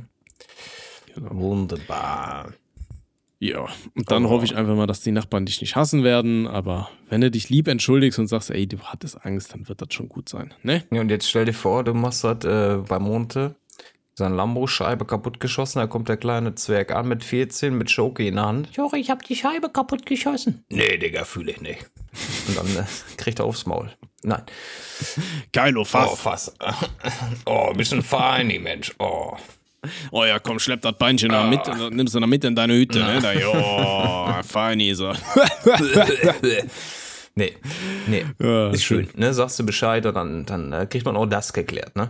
[1.13, 1.29] Genau.
[1.35, 2.53] Wunderbar.
[3.39, 3.65] Ja,
[3.95, 4.29] und dann Oh.
[4.29, 7.49] hoffe ich einfach mal, dass die Nachbarn dich nicht hassen werden, aber wenn du dich
[7.49, 10.83] lieb entschuldigst und sagst, ey, du hattest Angst, dann wird das schon gut sein, ne?
[10.91, 13.55] Ja, und jetzt stell dir vor, du machst das äh, bei Monte,
[14.21, 18.45] seine Lambo-Scheibe kaputtgeschossen, da kommt der kleine Zwerg an mit 14 mit Schoki in der
[18.45, 18.69] Hand.
[18.75, 20.63] Jori, ich hab die Scheibe kaputt geschossen.
[20.69, 21.85] Nee, Digga, fühle ich nicht.
[22.47, 23.91] Und dann äh, kriegt er aufs Maul.
[24.23, 24.43] Nein.
[25.51, 26.53] Geilo, Oh, fass.
[27.45, 28.93] Oh, ein bisschen feini, Mensch.
[28.99, 29.35] Oh.
[30.11, 32.55] Oh ja, komm, schlepp das Beinchen da mit, und dann nimmst du da mit in
[32.55, 33.19] deine Hütte, ne?
[33.19, 35.15] Da, jo, fein ist er.
[37.35, 37.57] nee,
[38.07, 38.25] nee.
[38.39, 39.33] Ja, ist schön, ne?
[39.33, 42.09] Sagst du Bescheid und dann, dann äh, kriegt man auch das geklärt, ne?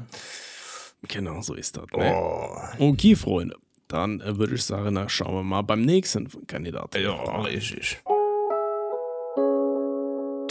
[1.07, 2.13] Genau, so ist das, ne?
[2.13, 2.91] Oh.
[2.91, 3.55] Okay, Freunde,
[3.87, 7.01] dann äh, würde ich sagen, na, schauen wir mal beim nächsten Kandidaten.
[7.01, 7.99] Ja, richtig.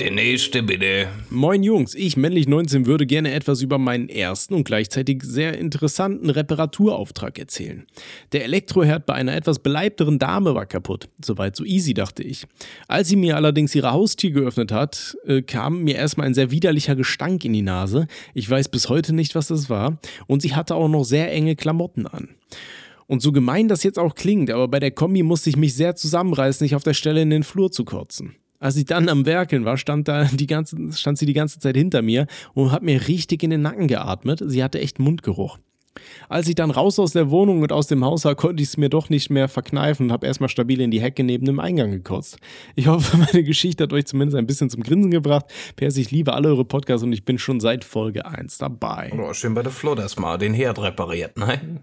[0.01, 1.09] Der nächste bitte.
[1.29, 6.31] Moin Jungs, ich, männlich 19, würde gerne etwas über meinen ersten und gleichzeitig sehr interessanten
[6.31, 7.87] Reparaturauftrag erzählen.
[8.33, 11.11] Der Elektroherd bei einer etwas beleibteren Dame war kaputt.
[11.23, 12.47] Soweit so easy, dachte ich.
[12.89, 16.97] Als sie mir allerdings ihre Haustür geöffnet hat, äh, kam mir erstmal ein sehr widerlicher
[16.97, 18.07] Gestank in die Nase.
[18.33, 19.99] Ich weiß bis heute nicht, was das war.
[20.27, 22.31] Und sie hatte auch noch sehr enge Klamotten an.
[23.07, 25.95] Und so gemein das jetzt auch klingt, aber bei der Kombi musste ich mich sehr
[25.95, 28.37] zusammenreißen, nicht auf der Stelle in den Flur zu kotzen.
[28.61, 31.77] Als ich dann am Werkeln war, stand, da die ganze, stand sie die ganze Zeit
[31.77, 34.43] hinter mir und hat mir richtig in den Nacken geatmet.
[34.47, 35.59] Sie hatte echt Mundgeruch.
[36.29, 38.77] Als ich dann raus aus der Wohnung und aus dem Haus war, konnte ich es
[38.77, 41.91] mir doch nicht mehr verkneifen und habe erstmal stabil in die Hecke neben dem Eingang
[41.91, 42.39] gekotzt.
[42.77, 45.47] Ich hoffe, meine Geschichte hat euch zumindest ein bisschen zum Grinsen gebracht.
[45.77, 49.11] PS, ich liebe alle eure Podcasts und ich bin schon seit Folge 1 dabei.
[49.19, 51.83] Oh, schön bei der Flo das mal den Herd repariert, ne?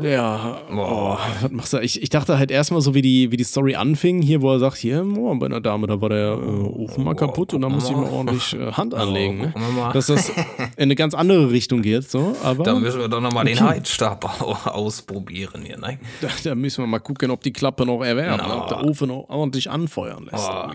[0.00, 1.18] Ja, oh, Boah.
[1.40, 1.78] was machst du?
[1.78, 4.58] Ich, ich dachte halt erstmal so, wie die, wie die Story anfing, hier, wo er
[4.58, 7.68] sagt, hier, oh, bei einer Dame, da war der äh, Ofen mal kaputt und da
[7.70, 9.38] muss ich mal ordentlich äh, Hand anlegen.
[9.38, 9.54] Ne?
[9.94, 10.28] Dass das
[10.76, 13.64] in eine ganz andere Richtung geht, so, aber Da müssen wir doch nochmal den Okay.
[13.68, 15.98] Heizstab au- ausprobieren hier, ne?
[16.20, 18.62] da, da müssen wir mal gucken, ob die Klappe noch erwärmt, Na.
[18.62, 20.48] ob der Ofen noch ordentlich anfeuern lässt.
[20.50, 20.70] Oh.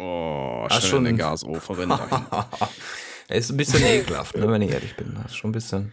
[0.00, 2.08] Oh, schnell schon- in den Gasofen rein.
[3.28, 5.14] ist ein bisschen ekelhaft, ne, wenn ich ehrlich bin.
[5.22, 5.92] Das ist schon ein bisschen.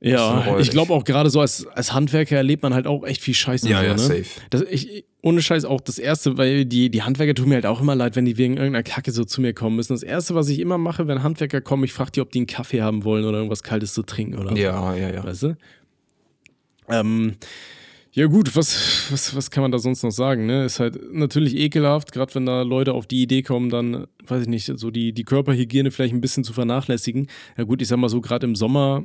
[0.00, 3.34] Ja, ich glaube auch gerade so als, als Handwerker erlebt man halt auch echt viel
[3.34, 3.68] Scheiße.
[3.68, 3.98] Ja, so, ja, ne?
[3.98, 4.40] safe.
[4.50, 7.80] Das, ich, ohne Scheiß auch das Erste, weil die, die Handwerker tun mir halt auch
[7.80, 9.94] immer leid, wenn die wegen irgendeiner Kacke so zu mir kommen müssen.
[9.94, 12.46] Das Erste, was ich immer mache, wenn Handwerker kommen, ich frage die, ob die einen
[12.46, 14.56] Kaffee haben wollen oder irgendwas Kaltes zu trinken oder so.
[14.56, 15.24] Ja, ja, ja.
[15.24, 15.56] Weißt du?
[16.88, 17.36] Ähm,
[18.12, 20.46] ja gut, was, was, was kann man da sonst noch sagen?
[20.46, 20.64] Ne?
[20.64, 24.48] Ist halt natürlich ekelhaft, gerade wenn da Leute auf die Idee kommen, dann, weiß ich
[24.48, 27.28] nicht, so die, die Körperhygiene vielleicht ein bisschen zu vernachlässigen.
[27.58, 29.04] Ja gut, ich sag mal so, gerade im Sommer,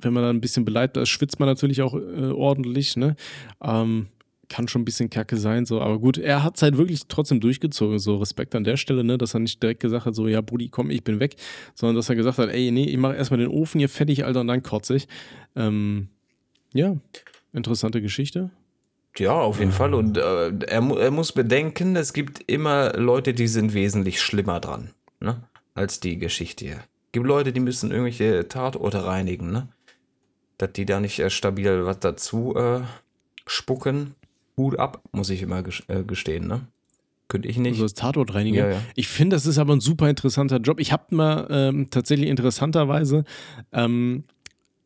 [0.00, 3.16] wenn man da ein bisschen beleidigt ist, schwitzt man natürlich auch äh, ordentlich, ne?
[3.62, 4.08] Ähm,
[4.48, 7.40] kann schon ein bisschen kacke sein, so, aber gut, er hat es halt wirklich trotzdem
[7.40, 10.40] durchgezogen, so Respekt an der Stelle, ne, dass er nicht direkt gesagt hat, so, ja,
[10.40, 11.36] Brudi, komm, ich bin weg,
[11.74, 14.40] sondern dass er gesagt hat, ey, nee, ich mache erstmal den Ofen hier fertig, Alter,
[14.40, 15.08] und dann kotze ich.
[15.54, 16.08] Ähm,
[16.72, 16.96] ja,
[17.52, 18.50] interessante Geschichte.
[19.16, 19.94] Ja, auf jeden Fall.
[19.94, 24.90] Und äh, er, er muss bedenken, es gibt immer Leute, die sind wesentlich schlimmer dran,
[25.20, 25.42] ne?
[25.74, 26.80] Als die Geschichte hier.
[27.12, 29.68] Gibt Leute, die müssen irgendwelche Tatorte reinigen, ne?
[30.58, 32.80] Dass die da nicht äh, stabil was dazu äh,
[33.46, 34.14] spucken.
[34.56, 36.62] Hut ab, muss ich immer äh, gestehen, ne?
[37.28, 37.72] Könnte ich nicht.
[37.74, 38.68] Also als Tatortreiniger.
[38.68, 38.80] Ja, ja.
[38.96, 40.80] Ich finde, das ist aber ein super interessanter Job.
[40.80, 43.24] Ich habe mal ähm, tatsächlich interessanterweise
[43.72, 44.24] ähm,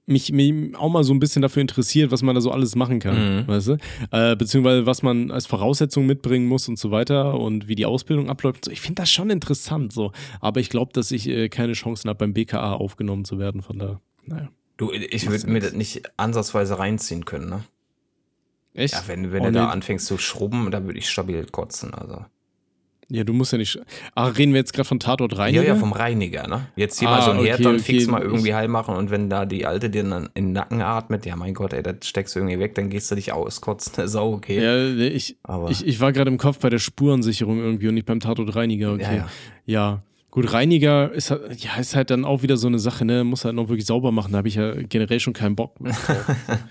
[0.06, 2.98] mich, mich auch mal so ein bisschen dafür interessiert, was man da so alles machen
[2.98, 3.48] kann, Mhm.
[3.48, 3.76] weißt du?
[4.10, 8.28] Äh, beziehungsweise was man als Voraussetzung mitbringen muss und so weiter und wie die Ausbildung
[8.28, 8.64] abläuft.
[8.64, 10.10] So, Ich finde das schon interessant so.
[10.40, 13.62] Aber ich glaube, dass ich äh, keine Chancen habe, beim BKA aufgenommen zu werden.
[13.62, 14.48] Von da, naja.
[14.86, 17.64] Du, ich würde mir das nicht ansatzweise reinziehen können, ne?
[18.74, 18.94] Echt?
[18.94, 22.24] Ja, wenn, wenn Oh, du da anfängst zu schrubben, da würde ich stabil kotzen, also.
[23.08, 23.78] Ja, du musst ja nicht.
[24.14, 25.64] Ach, reden wir jetzt gerade von Tatort Ja, Reiniger?
[25.64, 26.68] ja, vom Reiniger, ne?
[26.76, 27.82] Jetzt hier Ah, mal so ein okay, Herd dann okay.
[27.82, 30.80] fix mal irgendwie heil machen und wenn da die Alte dir dann in den Nacken
[30.80, 33.92] atmet, ja mein Gott, ey, das steckst du irgendwie weg, dann gehst du dich auskotzen,
[33.96, 34.62] das ist auch okay.
[34.62, 38.06] Ja, ich, Aber- ich, ich war gerade im Kopf bei der Spurensicherung irgendwie und nicht
[38.06, 39.02] beim Tatort Reiniger, okay.
[39.02, 39.28] Ja, Ja,
[39.66, 40.02] ja.
[40.32, 43.22] Gut, Reiniger ist halt, ja, ist halt dann auch wieder so eine Sache, ne?
[43.22, 44.32] Muss halt noch wirklich sauber machen.
[44.32, 45.94] Da habe ich ja generell schon keinen Bock mehr.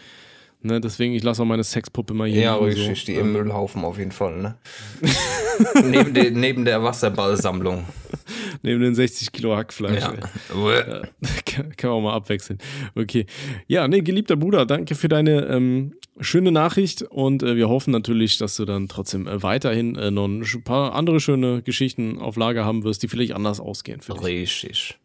[0.64, 0.82] ne?
[0.82, 2.42] Deswegen, ich lasse auch meine Sexpuppe mal hier.
[2.42, 3.22] Ja, richtig, die so.
[3.22, 4.56] im Müllhaufen auf jeden Fall, ne?
[5.86, 7.86] neben, de, neben der Wasserballsammlung.
[8.64, 10.04] Neben den 60 Kilo Hackfleisch.
[10.04, 10.14] Ja.
[10.14, 11.02] ey.
[11.46, 12.60] kann, kann man auch mal abwechseln.
[12.96, 13.26] Okay.
[13.68, 18.38] Ja, nee, geliebter Bruder, danke für deine ähm, schöne Nachricht und äh, wir hoffen natürlich,
[18.38, 22.66] dass du dann trotzdem äh, weiterhin äh, noch ein paar andere schöne Geschichten auf Lager
[22.66, 24.24] haben wirst, die vielleicht anders ausgehen für dich.
[24.24, 25.00] Richtig.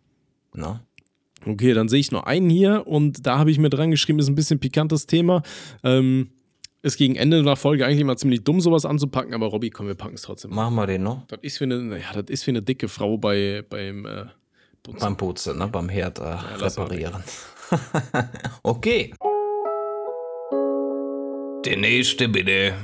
[0.54, 0.80] Ne?
[1.47, 4.28] Okay, dann sehe ich nur einen hier und da habe ich mir dran geschrieben, ist
[4.28, 5.42] ein bisschen pikantes Thema.
[5.84, 6.30] Ähm,
[6.82, 9.94] ist gegen Ende der Folge eigentlich immer ziemlich dumm, sowas anzupacken, aber Robby, komm, wir
[9.94, 10.53] packen es trotzdem.
[10.53, 11.26] Machen wir den noch?
[11.26, 14.26] Das ist wie eine, ja, das ist wie eine dicke Frau bei, beim äh,
[14.82, 15.01] Putzen.
[15.01, 15.68] Beim Putzen, ne?
[15.68, 17.24] Beim Herd äh, mal reparieren.
[18.62, 19.12] okay.
[21.64, 22.74] Der nächste bitte.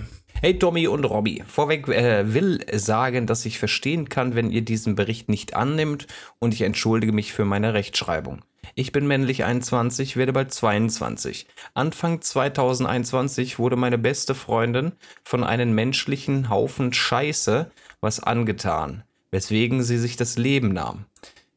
[0.41, 4.97] Hey Tommy und Robby, vorweg äh, will sagen, dass ich verstehen kann, wenn ihr diesen
[4.97, 6.09] Bericht nicht annimmt
[6.41, 8.43] und ich entschuldige mich für meine Rechtschreibung.
[8.75, 11.47] Ich bin männlich 21, werde bald 22.
[11.75, 14.93] Anfang 2021 wurde meine beste Freundin
[15.25, 21.05] von einem menschlichen Haufen Scheiße was angetan, weswegen sie sich das Leben nahm.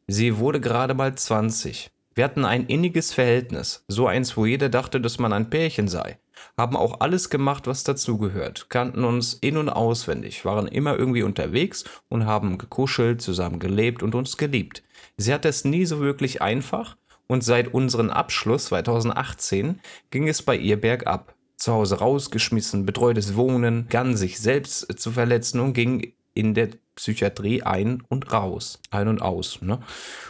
[0.08, 1.89] Sie wurde gerade mal 20.
[2.16, 6.18] Wir hatten ein inniges Verhältnis, so eins, wo jeder dachte, dass man ein Pärchen sei.
[6.58, 11.86] Haben auch alles gemacht, was dazugehört, kannten uns in- und auswendig, waren immer irgendwie unterwegs
[12.10, 14.84] und haben gekuschelt, zusammen gelebt und uns geliebt.
[15.18, 16.97] Sie hatte es nie so wirklich einfach
[17.28, 19.80] und seit unserem Abschluss 2018
[20.11, 21.36] ging es bei ihr bergab.
[21.57, 27.63] Zu Hause rausgeschmissen, betreutes Wohnen, begann sich selbst zu verletzen und ging in der Psychiatrie
[27.63, 29.61] ein und raus, ein und aus.
[29.61, 29.80] Ne?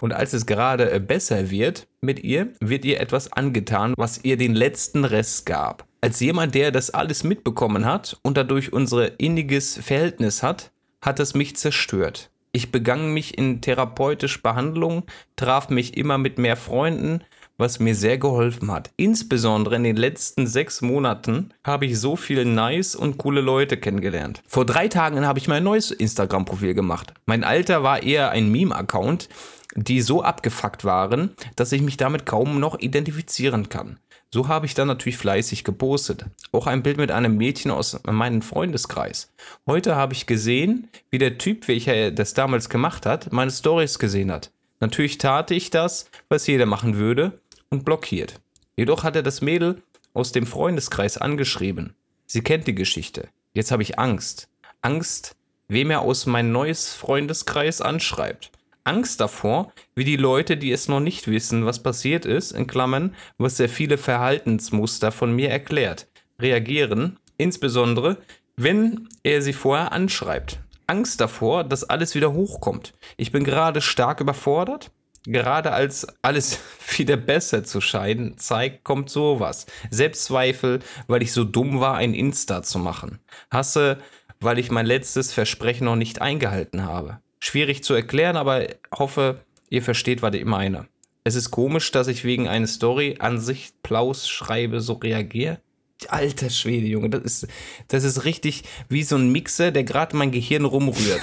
[0.02, 4.38] Und als es gerade äh, besser wird mit ihr, wird ihr etwas angetan, was ihr
[4.38, 5.88] den letzten Rest gab.
[6.02, 10.72] Als jemand, der das alles mitbekommen hat und dadurch unser inniges Verhältnis hat,
[11.02, 12.30] hat es mich zerstört.
[12.56, 15.04] Ich begann mich in therapeutische Behandlung,
[15.36, 17.20] traf mich immer mit mehr Freunden,
[17.58, 18.92] was mir sehr geholfen hat.
[18.96, 24.42] Insbesondere in den letzten sechs Monaten habe ich so viele nice und coole Leute kennengelernt.
[24.48, 27.14] Vor drei Tagen habe ich mein neues Instagram-Profil gemacht.
[27.26, 29.28] Mein Alter war eher ein Meme-Account,
[29.76, 34.00] die so abgefuckt waren, dass ich mich damit kaum noch identifizieren kann.
[34.36, 36.26] So habe ich dann natürlich fleißig gepostet.
[36.52, 39.32] Auch ein Bild mit einem Mädchen aus meinem Freundeskreis.
[39.66, 44.34] Heute habe ich gesehen, wie der Typ, welcher das damals gemacht hat, meine Stories gesehen
[44.34, 44.52] hat.
[44.82, 48.42] Natürlich tat ich das, was jeder machen würde, und blockiert.
[48.76, 49.82] Jedoch hat er das Mädel
[50.14, 51.96] aus dem Freundeskreis angeschrieben.
[52.26, 53.30] Sie kennt die Geschichte.
[53.54, 54.50] Jetzt habe ich Angst.
[54.82, 55.38] Angst,
[55.70, 58.52] wem er aus mein neues Freundeskreis anschreibt.
[58.86, 63.16] Angst davor, wie die Leute, die es noch nicht wissen, was passiert ist, in Klammern,
[63.38, 66.08] was sehr viele Verhaltensmuster von mir erklärt,
[66.40, 68.18] reagieren, insbesondere,
[68.56, 70.60] wenn er sie vorher anschreibt.
[70.88, 72.94] Angst davor, dass alles wieder hochkommt.
[73.18, 74.92] Ich bin gerade stark überfordert.
[75.28, 76.60] Gerade als alles
[76.98, 79.66] wieder besser zu scheinen zeigt, kommt sowas.
[79.90, 83.20] Selbstzweifel, weil ich so dumm war, ein Insta zu machen.
[83.52, 83.98] Hasse,
[84.40, 87.20] weil ich mein letztes Versprechen noch nicht eingehalten habe.
[87.46, 89.40] Schwierig zu erklären, aber hoffe,
[89.70, 90.88] ihr versteht, was ich meine.
[91.24, 95.60] Es ist komisch, dass ich wegen einer Story an sich Plaus schreibe, so reagiere.
[96.08, 97.48] Alter Schwede, Junge, das ist,
[97.90, 101.22] das ist richtig wie so ein Mixer, der gerade mein Gehirn rumrührt.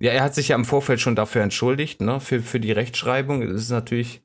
[0.00, 3.42] ja, er hat sich ja im Vorfeld schon dafür entschuldigt, ne, für, für die Rechtschreibung.
[3.42, 4.22] Es ist natürlich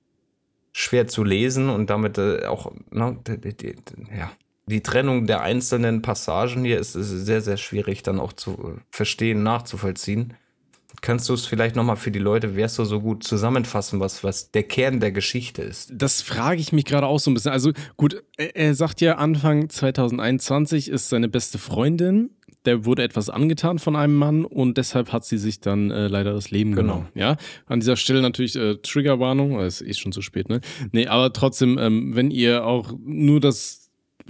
[0.72, 3.20] schwer zu lesen und damit äh, auch, ne,
[4.18, 4.32] ja,
[4.72, 9.44] die Trennung der einzelnen Passagen hier ist, ist sehr, sehr schwierig dann auch zu verstehen,
[9.44, 10.34] nachzuvollziehen.
[11.02, 14.52] Kannst du es vielleicht nochmal für die Leute, wärst du so gut zusammenfassen, was, was
[14.52, 15.92] der Kern der Geschichte ist?
[15.96, 17.52] Das frage ich mich gerade auch so ein bisschen.
[17.52, 22.32] Also gut, er, sagt ja, Anfang 2021 ist seine beste Freundin.
[22.66, 26.34] Der wurde etwas angetan von einem Mann und deshalb hat sie sich dann äh, leider
[26.34, 26.94] das Leben Genau.
[26.94, 27.08] genommen.
[27.16, 30.62] Ja, an dieser Stelle natürlich äh, Triggerwarnung, es ist eh schon zu spät, ne?
[30.92, 33.81] Nee, aber trotzdem, ähm, wenn ihr auch nur das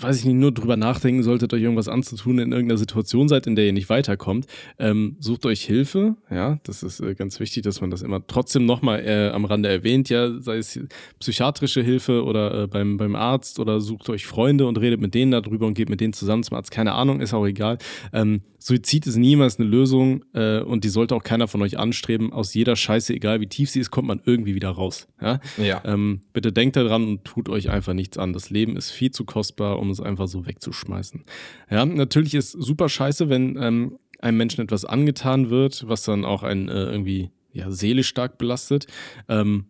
[0.01, 3.55] weiß ich nicht, nur drüber nachdenken solltet, euch irgendwas anzutun, in irgendeiner Situation seid, in
[3.55, 4.47] der ihr nicht weiterkommt,
[4.79, 6.15] ähm, sucht euch Hilfe.
[6.29, 9.69] Ja, das ist äh, ganz wichtig, dass man das immer trotzdem nochmal äh, am Rande
[9.69, 10.79] erwähnt, ja, sei es
[11.19, 15.31] psychiatrische Hilfe oder äh, beim, beim Arzt oder sucht euch Freunde und redet mit denen
[15.31, 16.71] darüber und geht mit denen zusammen zum Arzt.
[16.71, 17.77] Keine Ahnung, ist auch egal.
[18.13, 22.31] Ähm, Suizid ist niemals eine Lösung äh, und die sollte auch keiner von euch anstreben.
[22.31, 25.07] Aus jeder Scheiße, egal wie tief sie ist, kommt man irgendwie wieder raus.
[25.19, 25.39] Ja.
[25.57, 25.81] Ja.
[25.83, 28.33] Ähm, bitte denkt daran und tut euch einfach nichts an.
[28.33, 31.23] Das Leben ist viel zu kostbar, um es einfach so wegzuschmeißen.
[31.69, 36.43] Ja, natürlich ist super scheiße, wenn ähm, einem Menschen etwas angetan wird, was dann auch
[36.43, 38.87] einen äh, irgendwie ja, seelisch stark belastet.
[39.27, 39.65] Ähm,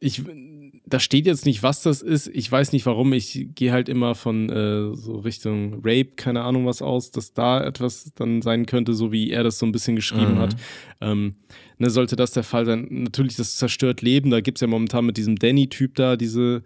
[0.00, 0.22] ich,
[0.84, 2.26] da steht jetzt nicht, was das ist.
[2.34, 3.12] Ich weiß nicht warum.
[3.12, 7.62] Ich gehe halt immer von äh, so Richtung Rape, keine Ahnung was aus, dass da
[7.64, 10.38] etwas dann sein könnte, so wie er das so ein bisschen geschrieben Mhm.
[10.38, 10.56] hat.
[11.00, 11.36] Ähm,
[11.78, 14.30] ne, sollte das der Fall sein, natürlich, das zerstört Leben.
[14.30, 16.64] Da gibt es ja momentan mit diesem Danny-Typ da diese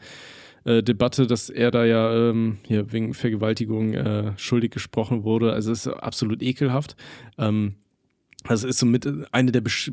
[0.66, 5.52] äh, Debatte, dass er da ja ähm, hier wegen Vergewaltigung äh, schuldig gesprochen wurde.
[5.52, 6.96] Also es ist absolut ekelhaft.
[7.38, 7.76] Ähm,
[8.42, 9.92] also ist somit eine der besch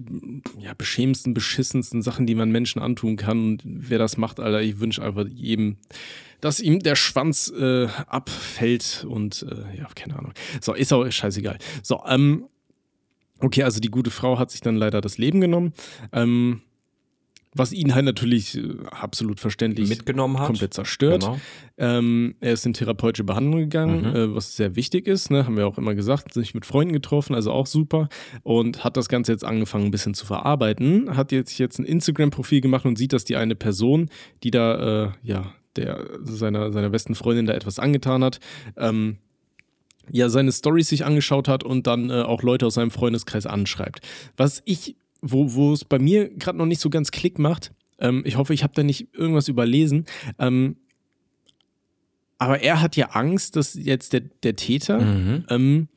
[0.60, 3.46] ja, beschämendsten, beschissensten Sachen, die man Menschen antun kann.
[3.46, 5.78] Und wer das macht, Alter, ich wünsche einfach jedem,
[6.42, 10.34] dass ihm der Schwanz äh, abfällt und äh, ja, keine Ahnung.
[10.60, 11.58] So, ist auch scheißegal.
[11.84, 12.46] So, ähm,
[13.40, 15.74] okay, also die gute Frau hat sich dann leider das Leben genommen.
[16.12, 16.62] Ähm,
[17.56, 20.48] was ihn halt natürlich äh, absolut verständlich Mitgenommen hat.
[20.48, 21.22] komplett zerstört.
[21.22, 21.40] Genau.
[21.78, 24.16] Ähm, er ist in therapeutische Behandlung gegangen, Mhm.
[24.16, 25.46] äh, was sehr wichtig ist, ne?
[25.46, 28.10] haben wir auch immer gesagt, sich mit Freunden getroffen, also auch super.
[28.44, 31.16] Und hat das Ganze jetzt angefangen, ein bisschen zu verarbeiten.
[31.18, 34.10] Hat jetzt, jetzt ein Instagram-Profil gemacht und sieht, dass die eine Person,
[34.44, 38.40] die da, äh, ja, der seiner, seiner besten Freundin da etwas angetan hat,
[38.78, 39.18] ähm,
[40.12, 44.02] ja, seine Stories sich angeschaut hat und dann äh, auch Leute aus seinem Freundeskreis anschreibt.
[44.36, 48.24] Was ich, wo, wo es bei mir gerade noch nicht so ganz Klick macht, ähm,
[48.26, 50.06] ich hoffe, ich habe da nicht irgendwas überlesen,
[50.38, 50.76] ähm,
[52.38, 55.46] aber er hat ja Angst, dass jetzt der, der Täter Mhm.
[55.50, 55.88] ähm,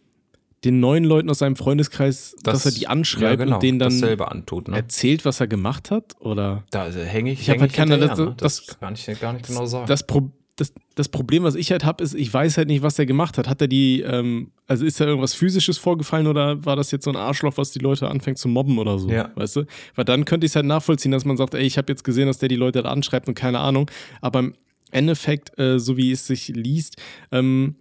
[0.65, 3.79] den neuen Leuten aus seinem Freundeskreis, Das- dass er die anschreibt ja, genau, und denen
[3.79, 4.69] dann antut.
[4.69, 4.77] Ne?
[4.77, 6.15] erzählt, was er gemacht hat?
[6.21, 8.35] Oder Da also hänge ich, Ich hab häng halt keine- das- ne?
[8.37, 9.87] das- das kann ich gar nicht genau sagen.
[9.87, 12.99] das, Pro das, das Problem, was ich halt habe, ist, ich weiß halt nicht, was
[12.99, 13.47] er gemacht hat.
[13.47, 17.11] Hat er die, ähm, also ist da irgendwas Physisches vorgefallen oder war das jetzt so
[17.11, 19.11] ein Arschloch, was die Leute anfängt zu mobben oder so?
[19.11, 19.31] Ja.
[19.35, 19.65] Weißt du?
[19.95, 22.27] Weil dann könnte ich es halt nachvollziehen, dass man sagt, ey, ich habe jetzt gesehen,
[22.27, 23.91] dass der die Leute da anschreibt und keine Ahnung.
[24.23, 24.55] Aber im
[24.91, 26.97] Endeffekt, äh, so wie es sich liest,
[27.33, 27.77] ähm,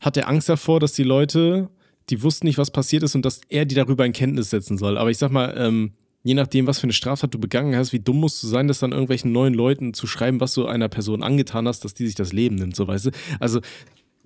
[0.00, 1.70] hat er Angst davor, dass die Leute,
[2.10, 4.98] die wussten nicht, was passiert ist und dass er die darüber in Kenntnis setzen soll.
[4.98, 5.92] Aber ich sag mal, ähm,
[6.26, 8.80] je nachdem, was für eine Straftat du begangen hast, wie dumm musst du sein, das
[8.80, 12.16] dann irgendwelchen neuen Leuten zu schreiben, was du einer Person angetan hast, dass die sich
[12.16, 13.10] das Leben nimmt, so weißt du.
[13.38, 13.60] Also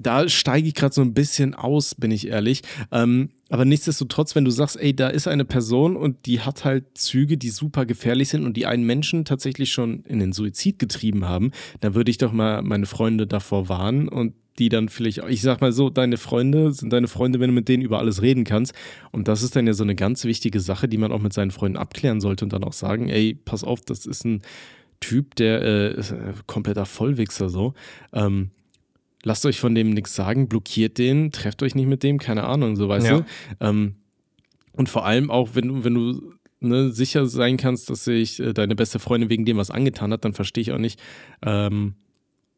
[0.03, 2.63] da steige ich gerade so ein bisschen aus, bin ich ehrlich.
[2.91, 6.85] Ähm, aber nichtsdestotrotz, wenn du sagst, ey, da ist eine Person und die hat halt
[6.97, 11.27] Züge, die super gefährlich sind und die einen Menschen tatsächlich schon in den Suizid getrieben
[11.27, 15.43] haben, dann würde ich doch mal meine Freunde davor warnen und die dann vielleicht, ich
[15.43, 18.45] sag mal so, deine Freunde sind deine Freunde, wenn du mit denen über alles reden
[18.45, 18.75] kannst.
[19.11, 21.51] Und das ist dann ja so eine ganz wichtige Sache, die man auch mit seinen
[21.51, 24.43] Freunden abklären sollte und dann auch sagen, ey, pass auf, das ist ein
[25.01, 27.73] Typ, der äh, ein kompletter Vollwichser so.
[28.13, 28.51] Ähm,
[29.23, 32.77] lasst euch von dem nichts sagen, blockiert den, trefft euch nicht mit dem, keine Ahnung,
[32.77, 33.19] so weißt Ja.
[33.19, 33.25] du.
[33.61, 33.95] Ähm,
[34.73, 38.53] und vor allem auch, wenn du, wenn du ne, sicher sein kannst, dass sich äh,
[38.53, 41.01] deine beste Freundin wegen dem was angetan hat, dann verstehe ich auch nicht,
[41.45, 41.95] ähm,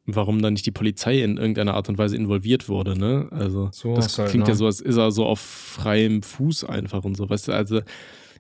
[0.05, 3.29] warum dann nicht die Polizei in irgendeiner Art und Weise involviert wurde, ne?
[3.31, 4.53] Also So das halt, klingt ne?
[4.53, 7.81] ja so, als ist er so auf freiem Fuß einfach und so, weißt du, also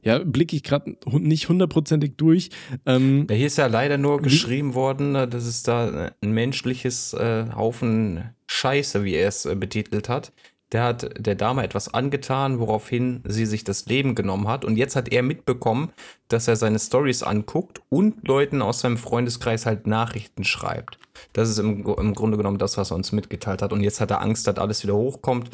[0.03, 2.50] ja, blicke ich gerade nicht hundertprozentig durch.
[2.86, 7.14] Ähm, Ja, hier ist ja leider nur geschrieben worden, äh, dass es da ein menschliches
[7.14, 10.32] äh, Haufen Scheiße, wie er es äh, betitelt hat.
[10.72, 14.64] Der hat der Dame etwas angetan, woraufhin sie sich das Leben genommen hat.
[14.64, 15.90] Und jetzt hat er mitbekommen,
[16.28, 20.98] dass er seine Stories anguckt und Leuten aus seinem Freundeskreis halt Nachrichten schreibt.
[21.34, 23.72] Das ist im, im Grunde genommen das, was er uns mitgeteilt hat.
[23.72, 25.50] Und jetzt hat er Angst, dass alles wieder hochkommt.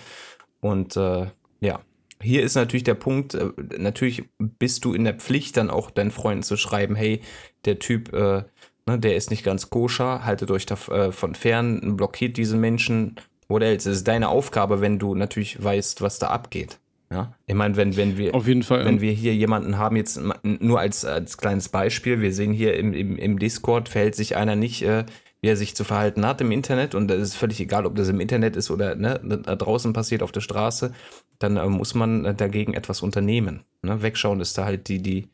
[0.60, 1.26] Und äh,
[1.60, 1.80] ja,
[2.22, 6.10] hier ist natürlich der Punkt, äh, natürlich bist du in der Pflicht, dann auch deinen
[6.10, 7.20] Freunden zu schreiben, hey,
[7.64, 8.42] der Typ, äh,
[8.86, 13.16] ne, der ist nicht ganz koscher, haltet euch davon fern, blockiert diese Menschen.
[13.50, 13.90] Oder else.
[13.90, 16.78] Es ist deine Aufgabe, wenn du natürlich weißt, was da abgeht.
[17.10, 17.34] Ja?
[17.46, 18.84] Ich meine, wenn, wenn wir auf jeden Fall.
[18.84, 22.92] wenn wir hier jemanden haben, jetzt nur als, als kleines Beispiel, wir sehen hier im,
[22.92, 25.06] im, im Discord, verhält sich einer nicht, äh,
[25.40, 28.08] wie er sich zu verhalten hat im Internet und das ist völlig egal, ob das
[28.08, 30.92] im Internet ist oder ne, da draußen passiert auf der Straße,
[31.38, 33.62] dann äh, muss man dagegen etwas unternehmen.
[33.82, 34.02] Ne?
[34.02, 35.28] Wegschauen ist da halt die, die,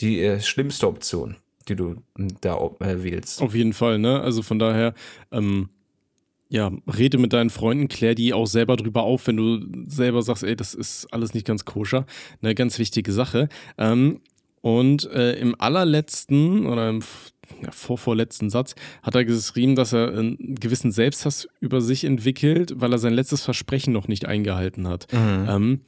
[0.00, 1.36] die äh, schlimmste Option,
[1.68, 3.42] die du mm, da äh, wählst.
[3.42, 4.20] Auf jeden Fall, ne?
[4.20, 4.94] Also von daher,
[5.32, 5.68] ähm,
[6.48, 10.42] ja, rede mit deinen Freunden, klär die auch selber drüber auf, wenn du selber sagst,
[10.42, 12.06] ey, das ist alles nicht ganz koscher.
[12.42, 13.48] Eine ganz wichtige Sache.
[13.78, 14.20] Ähm,
[14.60, 17.02] und äh, im allerletzten oder im
[17.70, 22.98] vorvorletzten Satz, hat er geschrieben, dass er einen gewissen Selbsthass über sich entwickelt, weil er
[22.98, 25.06] sein letztes Versprechen noch nicht eingehalten hat.
[25.12, 25.80] Ähm,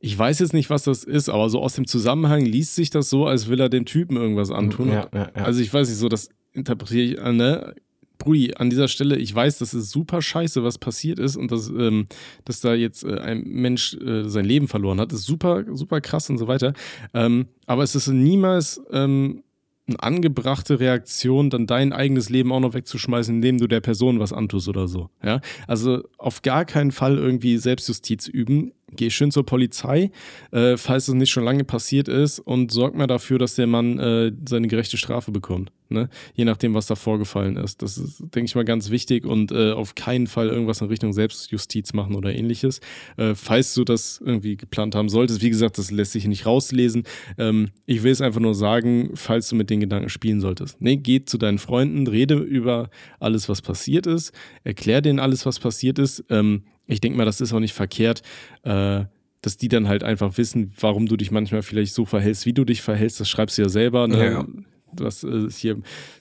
[0.00, 3.10] ich weiß jetzt nicht, was das ist, aber so aus dem Zusammenhang liest sich das
[3.10, 4.88] so, als will er dem Typen irgendwas antun.
[4.88, 5.42] Ja, ja, ja.
[5.44, 7.74] Also ich weiß nicht, so das interpretiere ich, äh, ne?
[8.18, 11.68] Brudi, an dieser Stelle, ich weiß, das ist super scheiße, was passiert ist und dass,
[11.68, 12.06] ähm,
[12.44, 16.28] dass da jetzt äh, ein Mensch äh, sein Leben verloren hat, ist super, super krass
[16.28, 16.72] und so weiter.
[17.14, 19.44] Ähm, aber es ist niemals ähm,
[19.88, 24.32] eine angebrachte Reaktion, dann dein eigenes Leben auch noch wegzuschmeißen, indem du der Person was
[24.32, 25.10] antust oder so.
[25.22, 25.40] Ja?
[25.66, 28.72] Also auf gar keinen Fall irgendwie Selbstjustiz üben.
[28.92, 30.10] Geh schön zur Polizei,
[30.50, 33.98] äh, falls es nicht schon lange passiert ist, und sorg mal dafür, dass der Mann
[33.98, 35.70] äh, seine gerechte Strafe bekommt.
[35.90, 36.08] Ne?
[36.34, 37.82] Je nachdem, was da vorgefallen ist.
[37.82, 41.12] Das ist, denke ich mal, ganz wichtig und äh, auf keinen Fall irgendwas in Richtung
[41.12, 42.80] Selbstjustiz machen oder ähnliches.
[43.16, 47.04] Äh, falls du das irgendwie geplant haben solltest, wie gesagt, das lässt sich nicht rauslesen.
[47.38, 50.80] Ähm, ich will es einfach nur sagen, falls du mit den Gedanken spielen solltest.
[50.80, 54.32] Nee, geh zu deinen Freunden, rede über alles, was passiert ist,
[54.64, 56.24] erklär denen alles, was passiert ist.
[56.28, 58.22] Ähm, ich denke mal, das ist auch nicht verkehrt,
[58.64, 59.04] äh,
[59.42, 62.64] dass die dann halt einfach wissen, warum du dich manchmal vielleicht so verhältst, wie du
[62.64, 63.20] dich verhältst.
[63.20, 64.08] Das schreibst du ja selber.
[64.08, 64.18] Ne?
[64.18, 64.46] Ja, ja.
[64.92, 65.76] Was äh, hier,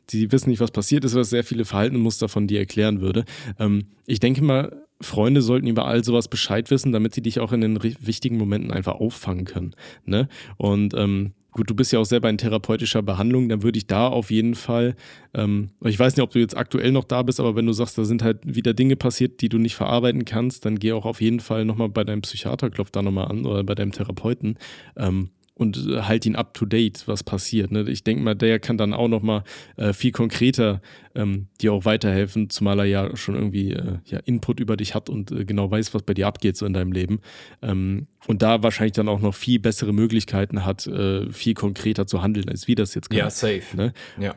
[0.09, 3.25] die wissen nicht, was passiert ist, was sehr viele Verhaltenmuster von dir erklären würde.
[3.59, 7.53] Ähm, ich denke mal, Freunde sollten über all sowas Bescheid wissen, damit sie dich auch
[7.53, 9.75] in den wichtigen Momenten einfach auffangen können.
[10.05, 10.27] Ne?
[10.57, 14.07] Und ähm, gut, du bist ja auch selber in therapeutischer Behandlung, dann würde ich da
[14.07, 14.95] auf jeden Fall,
[15.33, 17.97] ähm, ich weiß nicht, ob du jetzt aktuell noch da bist, aber wenn du sagst,
[17.97, 21.19] da sind halt wieder Dinge passiert, die du nicht verarbeiten kannst, dann geh auch auf
[21.19, 24.57] jeden Fall nochmal bei deinem Psychiater, klopf da nochmal an oder bei deinem Therapeuten.
[24.95, 27.71] Ähm, und äh, halt ihn up to date, was passiert.
[27.71, 27.89] Ne?
[27.89, 29.43] Ich denke mal, der kann dann auch noch mal
[29.75, 30.81] äh, viel konkreter
[31.15, 35.09] ähm, dir auch weiterhelfen, zumal er ja schon irgendwie äh, ja, Input über dich hat
[35.09, 37.21] und äh, genau weiß, was bei dir abgeht so in deinem Leben.
[37.61, 42.21] Ähm, und da wahrscheinlich dann auch noch viel bessere Möglichkeiten hat, äh, viel konkreter zu
[42.21, 43.31] handeln, als wir das jetzt Ja, können.
[43.31, 43.75] safe.
[43.75, 43.93] Ne?
[44.19, 44.35] Ja.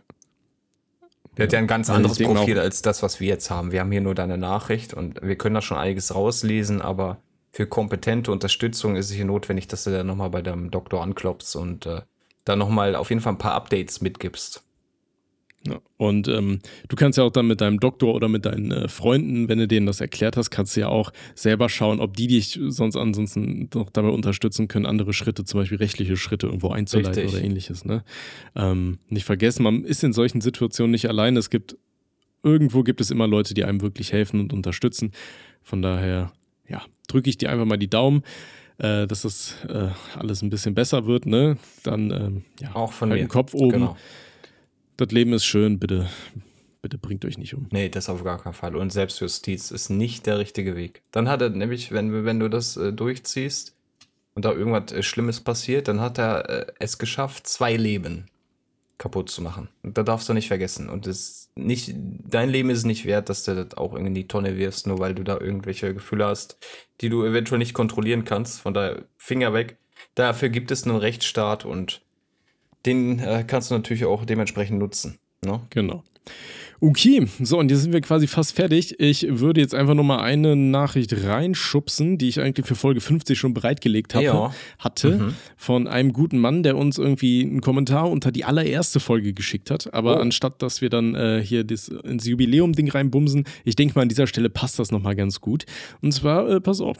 [1.36, 3.72] Der hat ja ein ganz Also anderes Profil als das, was wir jetzt haben.
[3.72, 7.18] Wir haben hier nur deine Nachricht und wir können da schon einiges rauslesen, aber
[7.52, 11.56] für kompetente Unterstützung ist es hier notwendig, dass du dann nochmal bei deinem Doktor anklopfst
[11.56, 12.02] und äh,
[12.44, 14.62] dann nochmal auf jeden Fall ein paar Updates mitgibst.
[15.66, 15.78] Ja.
[15.98, 19.48] Und ähm, du kannst ja auch dann mit deinem Doktor oder mit deinen äh, Freunden,
[19.48, 22.58] wenn du denen das erklärt hast, kannst du ja auch selber schauen, ob die dich
[22.68, 27.34] sonst ansonsten noch dabei unterstützen können, andere Schritte, zum Beispiel rechtliche Schritte irgendwo einzuleiten Richtig.
[27.34, 27.84] oder ähnliches.
[27.84, 28.04] Ne?
[28.56, 31.36] Ähm, nicht vergessen, man ist in solchen Situationen nicht allein.
[31.36, 31.76] Es gibt
[32.42, 35.12] irgendwo gibt es immer Leute, die einem wirklich helfen und unterstützen.
[35.62, 36.32] Von daher,
[36.68, 36.82] ja,
[37.12, 38.22] drücke ich dir einfach mal die Daumen,
[38.78, 39.88] äh, dass das äh,
[40.18, 41.26] alles ein bisschen besser wird.
[41.26, 41.56] Ne?
[41.82, 43.26] Dann ähm, ja, Auch von halt mir.
[43.26, 43.70] den Kopf oben.
[43.70, 43.96] Genau.
[44.96, 46.08] Das Leben ist schön, bitte,
[46.82, 47.66] bitte bringt euch nicht um.
[47.70, 48.76] Nee, das auf gar keinen Fall.
[48.76, 51.02] Und Selbstjustiz ist nicht der richtige Weg.
[51.10, 53.74] Dann hat er nämlich, wenn, wenn du das äh, durchziehst
[54.34, 58.26] und da irgendwas äh, Schlimmes passiert, dann hat er äh, es geschafft, zwei Leben
[59.00, 59.70] kaputt zu machen.
[59.82, 60.90] Da darfst du nicht vergessen.
[60.90, 64.28] Und das nicht, dein Leben ist es nicht wert, dass du das auch in die
[64.28, 66.58] Tonne wirfst, nur weil du da irgendwelche Gefühle hast,
[67.00, 68.60] die du eventuell nicht kontrollieren kannst.
[68.60, 69.78] Von daher Finger weg.
[70.14, 72.02] Dafür gibt es einen Rechtsstaat und
[72.84, 75.18] den äh, kannst du natürlich auch dementsprechend nutzen.
[75.42, 75.62] Ne?
[75.70, 76.04] Genau.
[76.82, 78.98] Okay, so und jetzt sind wir quasi fast fertig.
[78.98, 83.38] Ich würde jetzt einfach nur mal eine Nachricht reinschubsen, die ich eigentlich für Folge 50
[83.38, 84.54] schon bereitgelegt hatte, Ja.
[84.78, 89.70] hatte von einem guten Mann, der uns irgendwie einen Kommentar unter die allererste Folge geschickt
[89.70, 89.92] hat.
[89.92, 90.20] Aber Oh.
[90.20, 94.26] anstatt, dass wir dann äh, hier das, ins Jubiläum-Ding reinbumsen, ich denke mal, an dieser
[94.26, 95.66] Stelle passt das nochmal ganz gut.
[96.00, 96.96] Und zwar, äh, pass auf.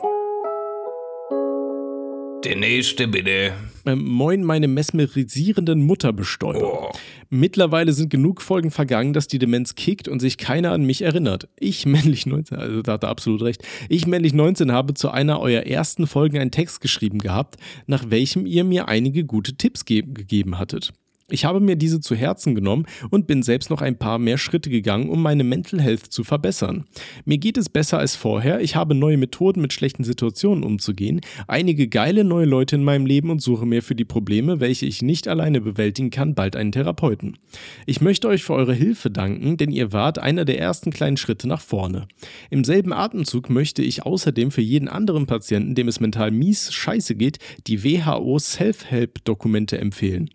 [2.45, 3.53] Der nächste bitte.
[3.85, 6.89] Ähm, moin, meine mesmerisierenden Mutterbestäuber.
[6.89, 6.93] Oh.
[7.29, 11.49] Mittlerweile sind genug Folgen vergangen, dass die Demenz kickt und sich keiner an mich erinnert.
[11.59, 13.63] Ich, männlich 19, also da hat er absolut recht.
[13.91, 18.47] Ich, männlich 19, habe zu einer eurer ersten Folgen einen Text geschrieben gehabt, nach welchem
[18.47, 20.95] ihr mir einige gute Tipps ge gegeben hattet.
[21.31, 24.71] Ich habe mir diese zu Herzen genommen und bin selbst noch ein paar mehr Schritte
[24.71, 26.85] gegangen, um meine Mental Health zu verbessern.
[27.25, 31.89] Mir geht es besser als vorher, ich habe neue Methoden mit schlechten Situationen umzugehen, einige
[31.89, 35.29] geile neue Leute in meinem Leben und suche mir für die Probleme, welche ich nicht
[35.29, 37.39] alleine bewältigen kann, bald einen Therapeuten.
[37.87, 41.47] Ich möchte euch für eure Hilfe danken, denn ihr wart einer der ersten kleinen Schritte
[41.47, 42.09] nach vorne.
[42.51, 47.15] Im selben Atemzug möchte ich außerdem für jeden anderen Patienten, dem es mental mies scheiße
[47.15, 50.31] geht, die WHO Self-Help-Dokumente empfehlen.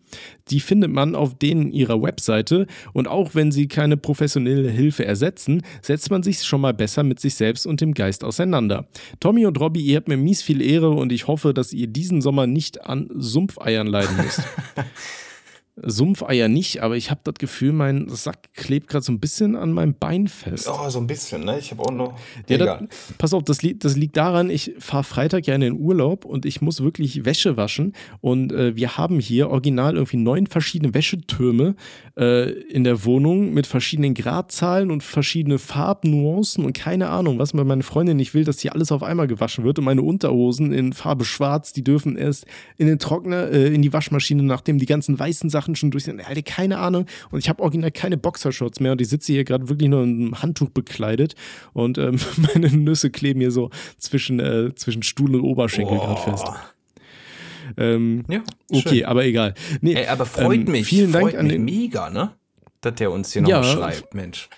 [0.51, 5.63] Die findet man auf denen ihrer Webseite und auch wenn sie keine professionelle Hilfe ersetzen,
[5.81, 8.87] setzt man sich schon mal besser mit sich selbst und dem Geist auseinander.
[9.19, 12.21] Tommy und Robbie, ihr habt mir mies viel Ehre und ich hoffe, dass ihr diesen
[12.21, 14.41] Sommer nicht an Sumpfeiern leiden müsst.
[15.85, 19.71] Sumpfeier nicht, aber ich habe das Gefühl, mein Sack klebt gerade so ein bisschen an
[19.71, 20.67] meinem Bein fest.
[20.69, 21.59] Oh, so ein bisschen, ne?
[21.59, 22.17] Ich habe auch noch.
[22.49, 22.83] Ja, das,
[23.17, 26.45] pass auf, das, li das liegt daran, ich fahre Freitag ja in den Urlaub und
[26.45, 27.93] ich muss wirklich Wäsche waschen.
[28.19, 31.75] Und äh, wir haben hier original irgendwie neun verschiedene Wäschetürme
[32.17, 37.65] äh, in der Wohnung mit verschiedenen Gradzahlen und verschiedene Farbnuancen und keine Ahnung, was, weil
[37.65, 39.77] meine Freundin nicht will, dass hier alles auf einmal gewaschen wird.
[39.77, 42.45] Und meine Unterhosen in Farbe schwarz, die dürfen erst
[42.77, 46.25] in den Trockner, äh, in die Waschmaschine, nachdem die ganzen weißen Sachen schon durch sind.
[46.27, 47.05] Alter, keine Ahnung.
[47.31, 50.09] Und ich habe original keine Boxershorts mehr und ich sitze hier gerade wirklich nur in
[50.27, 51.35] einem Handtuch bekleidet
[51.73, 52.17] und ähm,
[52.53, 56.45] meine Nüsse kleben hier so zwischen, äh, zwischen Stuhl und Oberschenkel gerade fest.
[57.77, 59.05] Ähm, Ja, okay, schön.
[59.05, 59.53] aber egal.
[59.81, 60.85] Nee, Ey, aber freut ähm, mich.
[60.87, 61.65] Vielen Dank an den.
[61.65, 62.31] mega, ne?
[62.81, 64.49] Dass der uns hier Ja, nochmal schreibt, Mensch.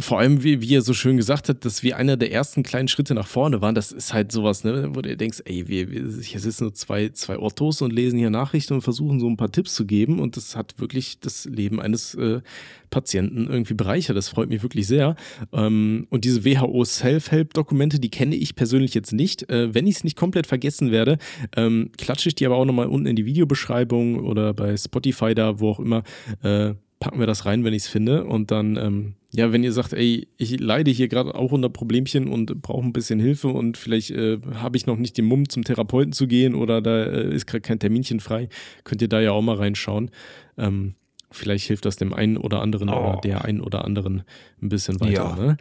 [0.00, 2.86] Vor allem, wie, wie er so schön gesagt hat, dass wir einer der ersten kleinen
[2.86, 3.74] Schritte nach vorne waren.
[3.74, 7.08] Das ist halt sowas, ne, wo du denkst, ey, wir, wir hier sitzen nur zwei,
[7.08, 10.20] zwei Ottos und lesen hier Nachrichten und versuchen so ein paar Tipps zu geben.
[10.20, 12.40] Und das hat wirklich das Leben eines äh,
[12.90, 14.16] Patienten irgendwie bereichert.
[14.16, 15.16] Das freut mich wirklich sehr.
[15.52, 19.50] Ähm, und diese WHO Self-Help-Dokumente, die kenne ich persönlich jetzt nicht.
[19.50, 21.18] Äh, wenn ich es nicht komplett vergessen werde,
[21.56, 25.58] ähm, klatsche ich die aber auch nochmal unten in die Videobeschreibung oder bei Spotify da,
[25.58, 26.04] wo auch immer.
[26.42, 28.24] Äh, packen wir das rein, wenn ich es finde.
[28.24, 32.28] Und dann, ähm, ja, wenn ihr sagt, ey, ich leide hier gerade auch unter Problemchen
[32.28, 35.64] und brauche ein bisschen Hilfe und vielleicht äh, habe ich noch nicht den Mumm, zum
[35.64, 38.48] Therapeuten zu gehen oder da äh, ist gerade kein Terminchen frei,
[38.84, 40.10] könnt ihr da ja auch mal reinschauen.
[40.56, 40.94] Ähm,
[41.30, 42.92] vielleicht hilft das dem einen oder anderen Oh.
[42.96, 44.22] oder der einen oder anderen
[44.62, 45.12] ein bisschen weiter.
[45.12, 45.36] Ja.
[45.36, 45.56] Ne?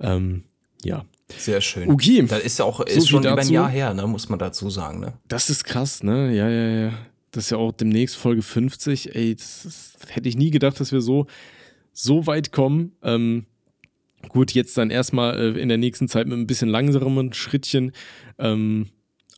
[0.00, 0.44] Ähm,
[0.82, 1.04] ja,
[1.36, 1.90] Sehr schön.
[1.90, 2.24] Okay.
[2.26, 3.52] Das ist ja auch So ist viel schon über ein dazu.
[3.52, 4.06] Jahr her, ne?
[4.06, 5.12] Muss man dazu sagen, ne?
[5.28, 6.34] das ist krass, ne?
[6.34, 6.92] Ja, ja, ja.
[7.32, 9.14] Das ist ja auch demnächst Folge 50.
[9.14, 11.26] Ey, das, ist, hätte ich nie gedacht, dass wir so,
[11.92, 12.92] so weit kommen.
[13.02, 13.46] Ähm,
[14.28, 17.92] gut, jetzt dann erstmal äh, in der nächsten Zeit mit ein bisschen langsamen Schrittchen.
[18.38, 18.86] Ähm,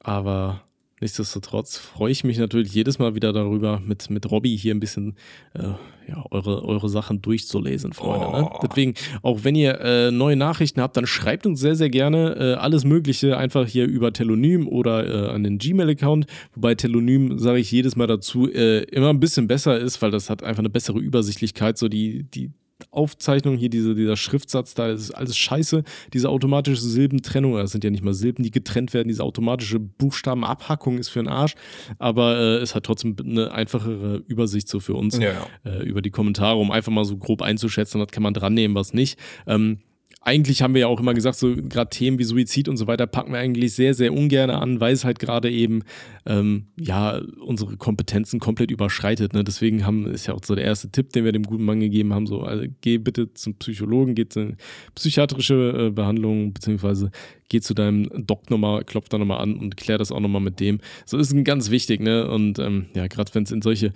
[0.00, 0.64] aber
[1.02, 5.16] nichtsdestotrotz freue ich mich natürlich jedes Mal wieder darüber, mit, mit Robby hier ein bisschen
[5.54, 5.64] äh,
[6.08, 8.26] ja, eure, eure Sachen durchzulesen, Freunde.
[8.30, 8.48] Ne?
[8.50, 8.58] Oh.
[8.62, 12.54] Deswegen, auch wenn ihr äh, neue Nachrichten habt, dann schreibt uns sehr, sehr gerne äh,
[12.54, 16.26] alles Mögliche einfach hier über Telonym oder äh, an den Gmail-Account.
[16.54, 20.30] Wobei Telonym, sage ich jedes Mal dazu, äh, immer ein bisschen besser ist, weil das
[20.30, 21.78] hat einfach eine bessere Übersichtlichkeit.
[21.78, 22.50] So die, die
[22.90, 25.82] Aufzeichnung hier, diese, dieser Schriftsatz, da ist alles scheiße.
[26.12, 29.08] Diese automatische Silbentrennung, das sind ja nicht mal Silben, die getrennt werden.
[29.08, 31.54] Diese automatische Buchstabenabhackung ist für den Arsch.
[31.98, 35.70] Aber äh, es hat trotzdem eine einfachere Übersicht so für uns Ja, ja.
[35.70, 38.74] äh, über die Kommentare, um einfach mal so grob einzuschätzen, was kann man dran nehmen,
[38.74, 39.18] was nicht.
[39.46, 39.78] Ähm,
[40.24, 43.06] eigentlich haben wir ja auch immer gesagt, so gerade Themen wie Suizid und so weiter
[43.06, 45.82] packen wir eigentlich sehr, sehr ungern an, weil es halt gerade eben
[46.26, 49.32] ähm, ja unsere Kompetenzen komplett überschreitet.
[49.32, 49.42] Ne?
[49.42, 52.14] Deswegen haben, ist ja auch so der erste Tipp, den wir dem guten Mann gegeben
[52.14, 54.54] haben: so, also, geh bitte zum Psychologen, geh zu
[54.94, 57.10] psychiatrische äh, Behandlung, beziehungsweise
[57.48, 60.60] geh zu deinem Doc nochmal, klopf da nochmal an und klär das auch nochmal mit
[60.60, 60.78] dem.
[61.04, 62.28] So ist ganz wichtig, ne?
[62.28, 63.92] Und ähm, ja, gerade wenn es in solche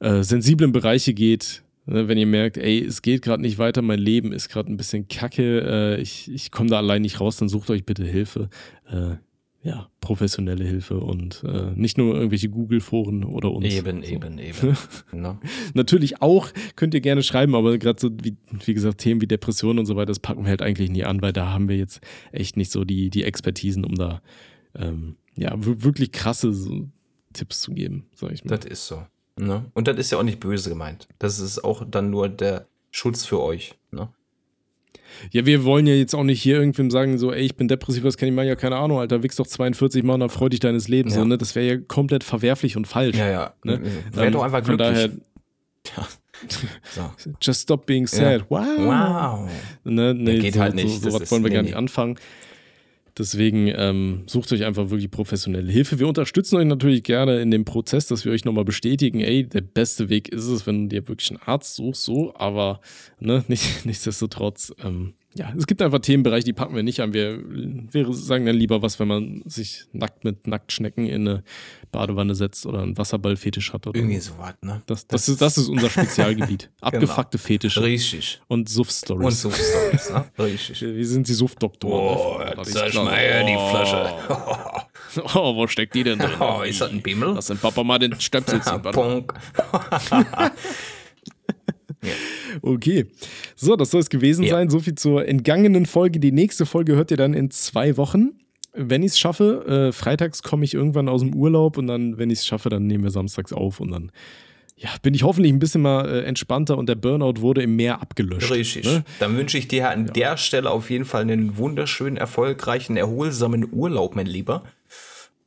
[0.00, 4.32] äh, sensiblen Bereiche geht, wenn ihr merkt, ey, es geht gerade nicht weiter, mein Leben
[4.32, 7.70] ist gerade ein bisschen kacke, äh, ich, ich komme da allein nicht raus, dann sucht
[7.70, 8.50] euch bitte Hilfe.
[8.90, 9.16] Äh,
[9.62, 13.74] ja, professionelle Hilfe und äh, nicht nur irgendwelche Google-Foren oder uns.
[13.74, 14.08] Eben, so.
[14.08, 14.76] eben, eben.
[15.12, 15.38] ne?
[15.74, 19.80] Natürlich auch, könnt ihr gerne schreiben, aber gerade so, wie, wie gesagt, Themen wie Depressionen
[19.80, 22.00] und so weiter, das packen wir halt eigentlich nie an, weil da haben wir jetzt
[22.30, 24.22] echt nicht so die, die Expertisen, um da
[24.76, 26.88] ähm, ja, wirklich krasse so,
[27.32, 28.56] Tipps zu geben, sag ich mal.
[28.56, 29.02] Das ist so.
[29.38, 29.64] Ne?
[29.74, 31.08] Und das ist ja auch nicht böse gemeint.
[31.18, 33.74] Das ist auch dann nur der Schutz für euch.
[33.90, 34.08] Ne?
[35.30, 38.04] Ja, wir wollen ja jetzt auch nicht hier irgendwem sagen, so, ey, ich bin depressiv,
[38.04, 38.48] was kann ich machen?
[38.48, 41.14] Ja, keine Ahnung, Alter, wichs doch 42 Mal und dann freu dich deines Lebens.
[41.14, 41.20] Ja.
[41.20, 41.38] So, ne?
[41.38, 43.16] Das wäre ja komplett verwerflich und falsch.
[43.16, 43.54] Ja, ja.
[43.64, 43.80] Ne?
[44.12, 45.10] Wäre Ähm, doch einfach von glücklich.
[45.84, 46.06] daher,
[47.16, 47.32] so.
[47.40, 48.44] just stop being sad.
[48.48, 48.64] Wow.
[48.78, 49.50] Wow.
[49.84, 51.02] Ne, nee, geht so, halt nicht.
[51.02, 51.68] So, was wollen wir nee, gar nee.
[51.68, 52.16] nicht anfangen.
[53.18, 55.98] Deswegen ähm, sucht euch einfach wirklich professionelle Hilfe.
[55.98, 59.62] Wir unterstützen euch natürlich gerne in dem Prozess, dass wir euch nochmal bestätigen, ey, der
[59.62, 62.80] beste Weg ist es, wenn du dir wirklich einen Arzt suchst, so, aber
[63.18, 67.12] ne, nicht, nichtsdestotrotz, ähm, ja, es gibt einfach Themenbereiche, die packen wir nicht an.
[67.12, 71.44] Wir, wir sagen dann lieber was, wenn man sich nackt mit Nacktschnecken in eine
[71.92, 73.86] Badewanne setzt oder einen Wasserballfetisch hat.
[73.86, 74.32] Oder Irgendwie so.
[74.32, 74.82] sowas, ne?
[74.86, 76.70] Das, das, ist, das ist unser Spezialgebiet.
[76.80, 78.40] Abgefuckte Fetische Richtig.
[78.48, 79.42] und Und Suff-Stories.
[79.42, 80.24] so Stories, ne?
[80.44, 80.80] Richtig.
[80.82, 82.16] Wir sind die Suftdoktoren.
[82.18, 83.04] Oh, Das klar.
[83.04, 83.54] mal her, die.
[83.54, 84.14] Flasche.
[85.34, 86.32] Oh, wo steckt die denn drin?
[86.38, 87.32] Oh, ist das ein Bimmel?
[87.34, 88.84] Lass den Papa mal den Stöpsel ziehen.
[88.84, 89.24] warte
[92.00, 92.12] Punk.
[92.62, 93.06] Okay.
[93.56, 94.50] So, das soll es gewesen Ja.
[94.54, 94.70] sein.
[94.70, 96.20] So viel zur entgangenen Folge.
[96.20, 98.30] Die nächste Folge hört ihr dann in zwei Wochen.
[98.74, 102.30] Wenn ich es schaffe, äh, freitags komme ich irgendwann aus dem Urlaub und dann, wenn
[102.30, 104.12] ich es schaffe, dann nehmen wir samstags auf und dann
[104.76, 108.00] ja, bin ich hoffentlich ein bisschen mal äh, entspannter und der Burnout wurde im Meer
[108.00, 108.50] abgelöscht.
[108.52, 108.84] Richtig.
[108.84, 109.04] Ne?
[109.18, 114.14] Dann wünsche ich dir an der Stelle auf jeden Fall einen wunderschönen, erfolgreichen, erholsamen Urlaub,
[114.14, 114.62] mein Lieber.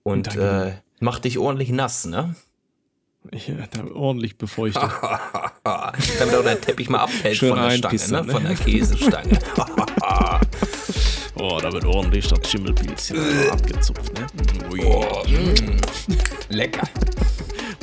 [0.04, 2.36] Und äh, mach dich ordentlich nass, ne?
[3.30, 4.82] Ja, da ordentlich befeuchtet.
[5.64, 8.32] Damit auch der Teppich mal abfällt Schön von der Stange, reinpissen, ne?
[8.32, 9.40] von der Käsestange.
[11.36, 13.18] Oh, da wird ordentlich das Schimmelpilzchen
[13.50, 14.28] abgezupft, ne?
[14.86, 15.78] Oh, mm.
[16.50, 16.88] Lecker.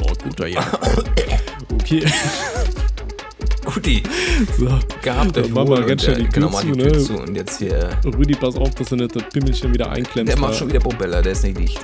[0.03, 0.65] Oh, guter ja.
[1.73, 2.05] Okay,
[3.65, 4.03] Guti,
[4.59, 4.79] so.
[5.03, 6.99] gehabt Dann machen wir ganz schnell die Tür mal zu, die ne?
[6.99, 7.91] Zu und jetzt hier.
[8.05, 10.33] Rüdi, pass auf, dass du nicht das Pimmelchen wieder einklemmst.
[10.33, 11.81] Der macht schon wieder Propeller, der ist nicht dicht.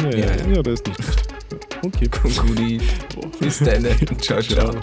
[0.00, 0.62] Ja, Ja, ja, ja.
[0.62, 1.28] der ist nicht dicht.
[1.82, 2.08] Okay.
[2.08, 2.80] Guti,
[3.40, 3.84] bis dann.
[4.20, 4.40] ciao.
[4.40, 4.72] ciao.
[4.72, 4.80] Ciao.